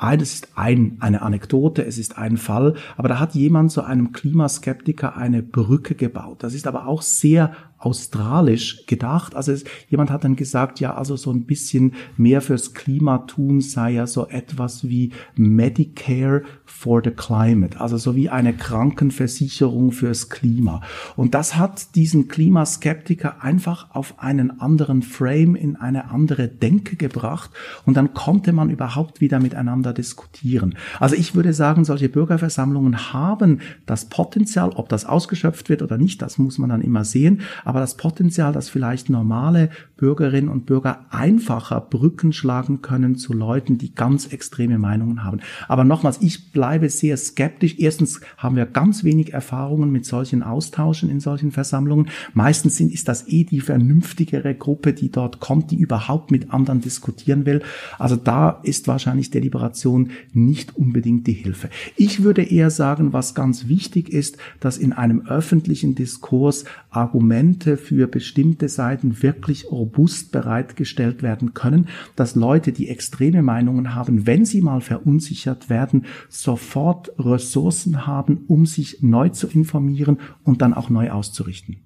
[0.00, 4.12] das ist ein, eine Anekdote, es ist ein Fall, aber da hat jemand zu einem
[4.12, 6.44] Klimaskeptiker eine Brücke gebaut.
[6.44, 9.34] Das ist aber auch sehr australisch gedacht.
[9.34, 13.60] Also es, jemand hat dann gesagt, ja, also so ein bisschen mehr fürs Klima tun
[13.60, 20.28] sei ja so etwas wie Medicare for the Climate, also so wie eine Krankenversicherung fürs
[20.28, 20.82] Klima.
[21.16, 27.50] Und das hat diesen Klimaskeptiker einfach auf einen anderen Frame, in eine andere Denke gebracht
[27.84, 30.74] und dann konnte man überhaupt wieder miteinander diskutieren.
[30.98, 36.22] Also ich würde sagen, solche Bürgerversammlungen haben das Potenzial, ob das ausgeschöpft wird oder nicht,
[36.22, 41.04] das muss man dann immer sehen, aber das Potenzial, dass vielleicht normale Bürgerinnen und Bürger
[41.10, 45.40] einfacher Brücken schlagen können zu Leuten, die ganz extreme Meinungen haben.
[45.66, 47.74] Aber nochmals, ich bleibe sehr skeptisch.
[47.76, 52.08] Erstens haben wir ganz wenig Erfahrungen mit solchen Austauschen in solchen Versammlungen.
[52.32, 56.80] Meistens sind, ist das eh die vernünftigere Gruppe, die dort kommt, die überhaupt mit anderen
[56.80, 57.60] diskutieren will.
[57.98, 61.68] Also da ist wahrscheinlich Deliberation nicht unbedingt die Hilfe.
[61.96, 67.76] Ich würde eher sagen, was ganz wichtig ist, dass in einem öffentlichen Diskurs Argumente Argumente
[67.76, 74.44] für bestimmte Seiten wirklich robust bereitgestellt werden können, dass Leute, die extreme Meinungen haben, wenn
[74.44, 80.88] sie mal verunsichert werden, sofort Ressourcen haben, um sich neu zu informieren und dann auch
[80.88, 81.84] neu auszurichten.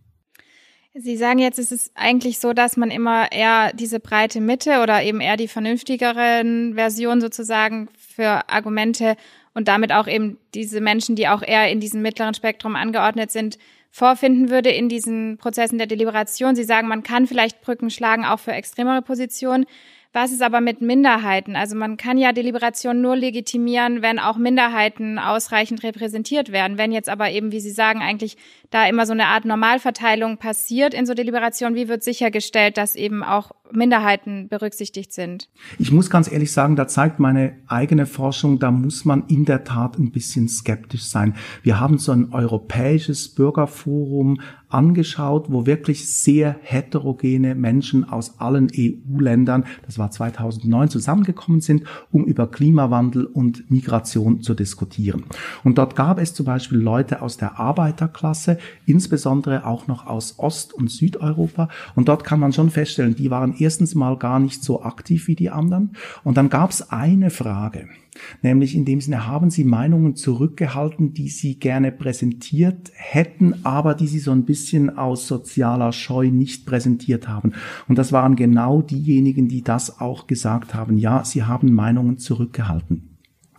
[0.95, 5.03] Sie sagen jetzt, es ist eigentlich so, dass man immer eher diese breite Mitte oder
[5.03, 9.17] eben eher die vernünftigeren Versionen sozusagen für Argumente
[9.55, 13.57] und damit auch eben diese Menschen, die auch eher in diesem mittleren Spektrum angeordnet sind,
[13.93, 16.57] vorfinden würde in diesen Prozessen der Deliberation.
[16.57, 19.67] Sie sagen, man kann vielleicht Brücken schlagen, auch für extremere Positionen.
[20.15, 21.57] Was ist aber mit Minderheiten?
[21.57, 26.77] Also man kann ja Deliberation nur legitimieren, wenn auch Minderheiten ausreichend repräsentiert werden.
[26.77, 28.37] Wenn jetzt aber eben, wie Sie sagen, eigentlich
[28.71, 33.23] da immer so eine Art Normalverteilung passiert in so Deliberationen, wie wird sichergestellt, dass eben
[33.23, 35.49] auch Minderheiten berücksichtigt sind?
[35.79, 39.65] Ich muss ganz ehrlich sagen, da zeigt meine eigene Forschung, da muss man in der
[39.65, 41.35] Tat ein bisschen skeptisch sein.
[41.63, 44.39] Wir haben so ein europäisches Bürgerforum
[44.73, 52.25] angeschaut, wo wirklich sehr heterogene Menschen aus allen EU-Ländern, das war 2009, zusammengekommen sind, um
[52.25, 55.25] über Klimawandel und Migration zu diskutieren.
[55.63, 60.73] Und dort gab es zum Beispiel Leute aus der Arbeiterklasse, insbesondere auch noch aus Ost-
[60.73, 61.69] und Südeuropa.
[61.95, 65.37] Und dort kann man schon feststellen, die waren erstens mal gar nicht so aktiv wie
[65.37, 65.93] die anderen.
[66.25, 67.89] Und dann gab es eine Frage,
[68.43, 74.07] nämlich in dem Sinne, haben Sie Meinungen zurückgehalten, die Sie gerne präsentiert hätten, aber die
[74.07, 77.53] Sie so ein bisschen aus sozialer Scheu nicht präsentiert haben.
[77.89, 80.99] Und das waren genau diejenigen, die das auch gesagt haben.
[80.99, 83.09] Ja, Sie haben Meinungen zurückgehalten.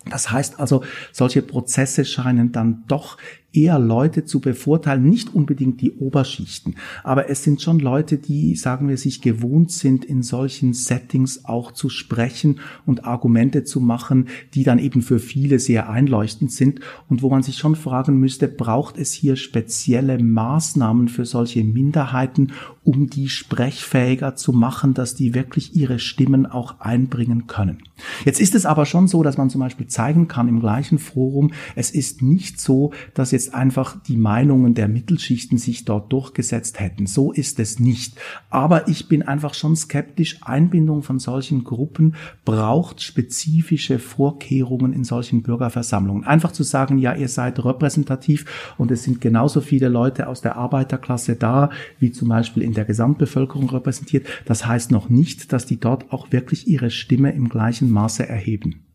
[0.10, 3.18] Das heißt also, solche Prozesse scheinen dann doch
[3.54, 8.88] eher Leute zu bevorteilen, nicht unbedingt die Oberschichten, aber es sind schon Leute, die, sagen
[8.90, 14.64] wir, sich gewohnt sind, in solchen Settings auch zu sprechen und Argumente zu machen, die
[14.64, 16.80] dann eben für viele sehr einleuchtend sind
[17.10, 22.52] und wo man sich schon fragen müsste, braucht es hier spezielle Maßnahmen für solche Minderheiten,
[22.84, 27.84] um die sprechfähiger zu machen, dass die wirklich ihre Stimmen auch einbringen können.
[28.26, 31.52] Jetzt ist es aber schon so, dass man zum Beispiel zeigen kann im gleichen Forum,
[31.76, 36.80] es ist nicht so, dass jetzt jetzt einfach die Meinungen der Mittelschichten sich dort durchgesetzt
[36.80, 37.08] hätten.
[37.08, 38.18] So ist es nicht.
[38.50, 40.38] Aber ich bin einfach schon skeptisch.
[40.42, 42.16] Einbindung von solchen Gruppen
[42.46, 46.24] braucht spezifische Vorkehrungen in solchen Bürgerversammlungen.
[46.24, 48.46] Einfach zu sagen, ja, ihr seid repräsentativ
[48.78, 51.70] und es sind genauso viele Leute aus der Arbeiterklasse da,
[52.00, 54.26] wie zum Beispiel in der Gesamtbevölkerung repräsentiert.
[54.46, 58.93] Das heißt noch nicht, dass die dort auch wirklich ihre Stimme im gleichen Maße erheben.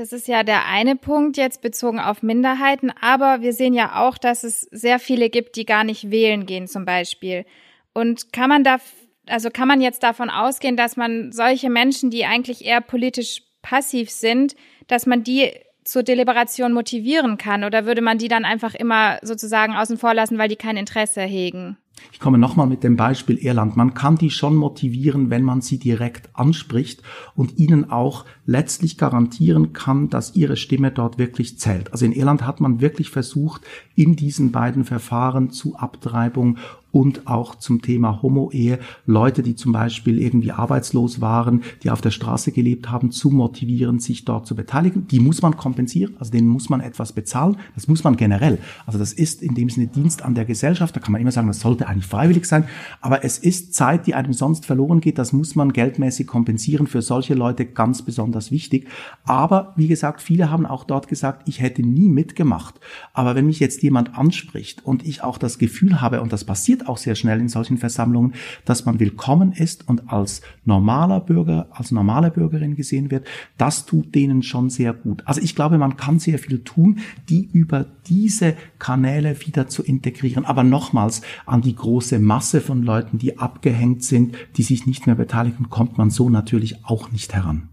[0.00, 4.16] Das ist ja der eine Punkt jetzt bezogen auf Minderheiten, aber wir sehen ja auch,
[4.16, 7.44] dass es sehr viele gibt, die gar nicht wählen gehen zum Beispiel.
[7.92, 8.78] Und kann man da
[9.26, 14.10] also kann man jetzt davon ausgehen, dass man solche Menschen, die eigentlich eher politisch passiv
[14.10, 14.56] sind,
[14.88, 15.52] dass man die
[15.84, 17.62] zur Deliberation motivieren kann?
[17.62, 21.20] Oder würde man die dann einfach immer sozusagen außen vor lassen, weil die kein Interesse
[21.20, 21.76] hegen?
[22.12, 23.76] Ich komme nochmal mit dem Beispiel Irland.
[23.76, 27.02] Man kann die schon motivieren, wenn man sie direkt anspricht
[27.34, 31.92] und ihnen auch letztlich garantieren kann, dass ihre Stimme dort wirklich zählt.
[31.92, 33.62] Also in Irland hat man wirklich versucht,
[33.94, 36.58] in diesen beiden Verfahren zu Abtreibung
[36.92, 42.10] und auch zum Thema Homo-Ehe Leute, die zum Beispiel irgendwie arbeitslos waren, die auf der
[42.10, 45.06] Straße gelebt haben, zu motivieren, sich dort zu beteiligen.
[45.08, 47.56] Die muss man kompensieren, also denen muss man etwas bezahlen.
[47.74, 48.58] Das muss man generell.
[48.86, 50.94] Also das ist in dem Sinne Dienst an der Gesellschaft.
[50.96, 52.64] Da kann man immer sagen, das sollte eigentlich freiwillig sein.
[53.00, 55.18] Aber es ist Zeit, die einem sonst verloren geht.
[55.18, 56.86] Das muss man geldmäßig kompensieren.
[56.86, 58.88] Für solche Leute ganz besonders wichtig.
[59.24, 62.80] Aber wie gesagt, viele haben auch dort gesagt, ich hätte nie mitgemacht.
[63.12, 66.79] Aber wenn mich jetzt jemand anspricht und ich auch das Gefühl habe, und das passiert
[66.80, 71.68] passiert auch sehr schnell in solchen Versammlungen, dass man willkommen ist und als normaler Bürger,
[71.72, 73.26] als normale Bürgerin gesehen wird.
[73.58, 75.22] Das tut denen schon sehr gut.
[75.26, 80.44] Also ich glaube, man kann sehr viel tun, die über diese Kanäle wieder zu integrieren.
[80.44, 85.16] Aber nochmals, an die große Masse von Leuten, die abgehängt sind, die sich nicht mehr
[85.16, 87.68] beteiligen, kommt man so natürlich auch nicht heran.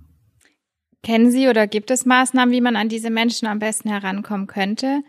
[1.03, 5.03] Kennen Sie oder gibt es Maßnahmen, wie man an diese Menschen am besten herankommen könnte?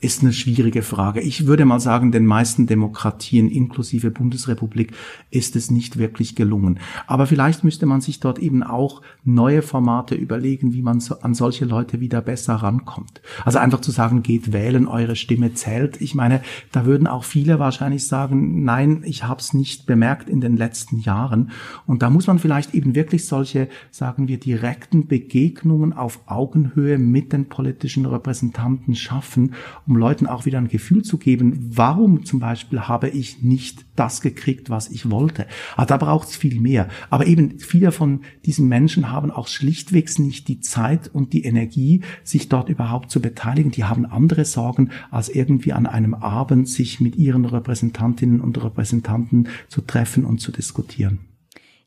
[0.00, 1.20] Ist eine schwierige Frage.
[1.20, 4.92] Ich würde mal sagen, den meisten Demokratien inklusive Bundesrepublik
[5.30, 6.78] ist es nicht wirklich gelungen.
[7.06, 11.34] Aber vielleicht müsste man sich dort eben auch neue Formate überlegen, wie man so an
[11.34, 13.20] solche Leute wieder besser rankommt.
[13.44, 16.00] Also einfach zu sagen, geht wählen, eure Stimme zählt.
[16.00, 20.40] Ich meine, da würden auch viele wahrscheinlich sagen, nein, ich habe es nicht bemerkt in
[20.40, 21.50] den letzten Jahren.
[21.86, 27.32] Und da muss man vielleicht eben wirklich solche, sagen wir, direkten Begegnungen auf Augenhöhe mit
[27.32, 29.54] den politischen Repräsentanten schaffen
[29.88, 34.20] um Leuten auch wieder ein Gefühl zu geben, warum zum Beispiel habe ich nicht das
[34.20, 35.46] gekriegt, was ich wollte.
[35.76, 36.88] Ah, da braucht es viel mehr.
[37.08, 42.02] Aber eben viele von diesen Menschen haben auch schlichtwegs nicht die Zeit und die Energie,
[42.22, 43.70] sich dort überhaupt zu beteiligen.
[43.70, 49.48] Die haben andere Sorgen, als irgendwie an einem Abend sich mit ihren Repräsentantinnen und Repräsentanten
[49.68, 51.20] zu treffen und zu diskutieren.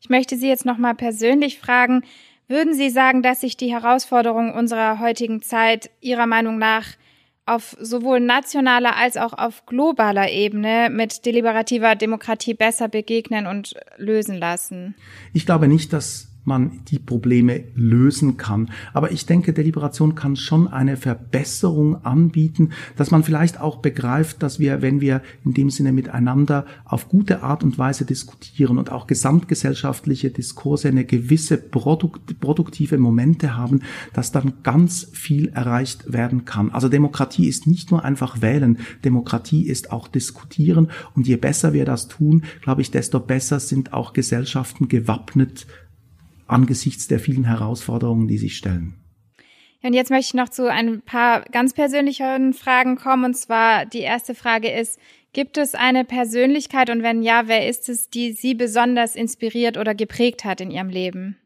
[0.00, 2.02] Ich möchte Sie jetzt nochmal persönlich fragen,
[2.48, 6.86] würden Sie sagen, dass sich die Herausforderungen unserer heutigen Zeit Ihrer Meinung nach
[7.46, 14.36] auf sowohl nationaler als auch auf globaler Ebene mit deliberativer Demokratie besser begegnen und lösen
[14.36, 14.94] lassen?
[15.32, 18.70] Ich glaube nicht, dass man die Probleme lösen kann.
[18.92, 24.58] Aber ich denke, Deliberation kann schon eine Verbesserung anbieten, dass man vielleicht auch begreift, dass
[24.58, 29.06] wir, wenn wir in dem Sinne miteinander auf gute Art und Weise diskutieren und auch
[29.06, 33.82] gesamtgesellschaftliche Diskurse eine gewisse produkt produktive Momente haben,
[34.12, 36.70] dass dann ganz viel erreicht werden kann.
[36.70, 41.84] Also Demokratie ist nicht nur einfach wählen, Demokratie ist auch diskutieren und je besser wir
[41.84, 45.66] das tun, glaube ich, desto besser sind auch Gesellschaften gewappnet,
[46.52, 48.94] angesichts der vielen Herausforderungen, die sich stellen.
[49.82, 53.24] Und jetzt möchte ich noch zu ein paar ganz persönlichen Fragen kommen.
[53.24, 54.98] Und zwar die erste Frage ist,
[55.32, 59.94] gibt es eine Persönlichkeit und wenn ja, wer ist es, die Sie besonders inspiriert oder
[59.94, 61.36] geprägt hat in Ihrem Leben?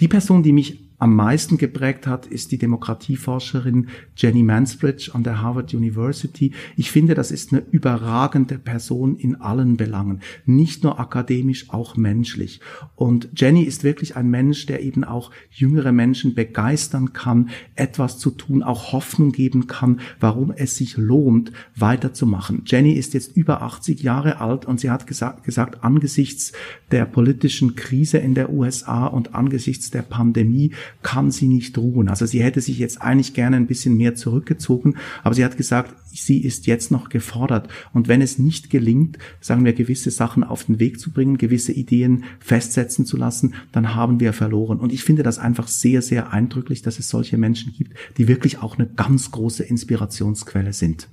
[0.00, 5.42] Die Person, die mich am meisten geprägt hat, ist die Demokratieforscherin Jenny Mansbridge an der
[5.42, 6.52] Harvard University.
[6.76, 12.60] Ich finde, das ist eine überragende Person in allen Belangen, nicht nur akademisch, auch menschlich.
[12.94, 18.30] Und Jenny ist wirklich ein Mensch, der eben auch jüngere Menschen begeistern kann, etwas zu
[18.30, 22.62] tun, auch Hoffnung geben kann, warum es sich lohnt, weiterzumachen.
[22.64, 26.52] Jenny ist jetzt über 80 Jahre alt und sie hat gesagt, gesagt angesichts
[26.92, 30.70] der politischen Krise in der USA und angesichts der Pandemie
[31.02, 32.08] kann sie nicht ruhen.
[32.08, 35.94] Also sie hätte sich jetzt eigentlich gerne ein bisschen mehr zurückgezogen, aber sie hat gesagt,
[36.06, 37.68] sie ist jetzt noch gefordert.
[37.92, 41.72] Und wenn es nicht gelingt, sagen wir, gewisse Sachen auf den Weg zu bringen, gewisse
[41.72, 44.80] Ideen festsetzen zu lassen, dann haben wir verloren.
[44.80, 48.58] Und ich finde das einfach sehr, sehr eindrücklich, dass es solche Menschen gibt, die wirklich
[48.58, 51.08] auch eine ganz große Inspirationsquelle sind.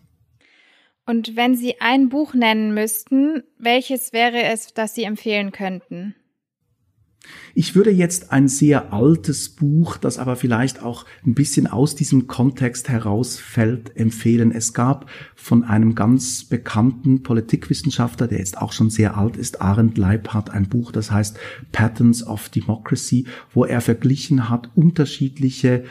[1.10, 6.14] Und wenn Sie ein Buch nennen müssten, welches wäre es, das Sie empfehlen könnten?
[7.53, 12.28] Ich würde jetzt ein sehr altes Buch, das aber vielleicht auch ein bisschen aus diesem
[12.28, 14.51] Kontext herausfällt, empfehlen.
[14.51, 19.97] Es gab von einem ganz bekannten Politikwissenschaftler, der jetzt auch schon sehr alt ist, Arend
[19.97, 21.38] Leibhardt, ein Buch, das heißt
[21.72, 25.84] Patterns of Democracy, wo er verglichen hat unterschiedliche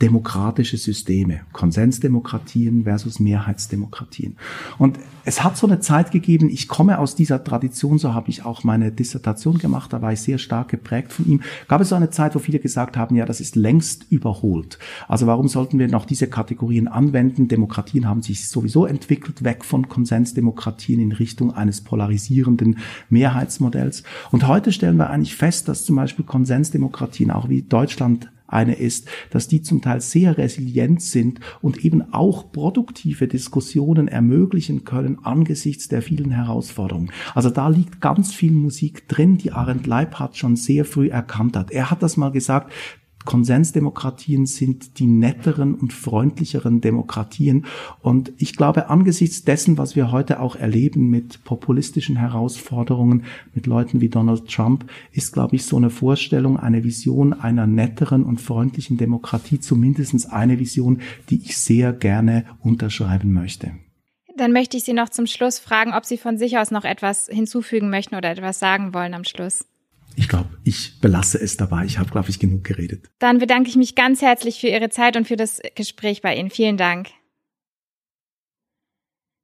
[0.00, 4.36] demokratische Systeme, Konsensdemokratien versus Mehrheitsdemokratien.
[4.78, 8.44] Und es hat so eine Zeit gegeben, ich komme aus dieser Tradition, so habe ich
[8.44, 11.96] auch meine Dissertation gemacht, da war ich sehr stark geprägt von ihm, gab es so
[11.96, 14.78] eine Zeit, wo viele gesagt haben, ja, das ist längst überholt.
[15.08, 17.48] Also warum sollten wir noch diese Kategorien anwenden?
[17.48, 22.78] Demokratien haben sich sowieso entwickelt, weg von Konsensdemokratien in Richtung eines polarisierenden
[23.10, 24.04] Mehrheitsmodells.
[24.30, 29.08] Und heute stellen wir eigentlich fest, dass zum Beispiel Konsensdemokratien, auch wie Deutschland eine ist,
[29.30, 35.88] dass die zum Teil sehr resilient sind und eben auch produktive Diskussionen ermöglichen können angesichts
[35.88, 37.12] der vielen Herausforderungen.
[37.34, 41.70] Also da liegt ganz viel Musik drin, die Arendt Leibhardt schon sehr früh erkannt hat.
[41.70, 42.72] Er hat das mal gesagt,
[43.24, 47.66] Konsensdemokratien sind die netteren und freundlicheren Demokratien.
[48.00, 54.00] Und ich glaube, angesichts dessen, was wir heute auch erleben mit populistischen Herausforderungen, mit Leuten
[54.00, 58.96] wie Donald Trump, ist, glaube ich, so eine Vorstellung, eine Vision einer netteren und freundlichen
[58.96, 63.72] Demokratie, zumindest eine Vision, die ich sehr gerne unterschreiben möchte.
[64.36, 67.26] Dann möchte ich Sie noch zum Schluss fragen, ob Sie von sich aus noch etwas
[67.26, 69.64] hinzufügen möchten oder etwas sagen wollen am Schluss
[70.18, 71.84] ich glaube, ich belasse es dabei.
[71.84, 73.08] Ich habe, glaube ich, genug geredet.
[73.20, 76.50] Dann bedanke ich mich ganz herzlich für Ihre Zeit und für das Gespräch bei Ihnen.
[76.50, 77.08] Vielen Dank.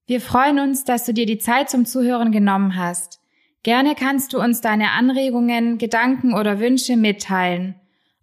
[0.07, 3.20] Wir freuen uns, dass du dir die Zeit zum Zuhören genommen hast.
[3.62, 7.77] Gerne kannst du uns deine Anregungen, Gedanken oder Wünsche mitteilen.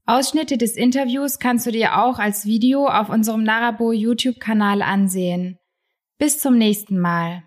[0.05, 5.57] Ausschnitte des Interviews kannst du dir auch als Video auf unserem Narabo YouTube-Kanal ansehen.
[6.19, 7.43] Bis zum nächsten Mal.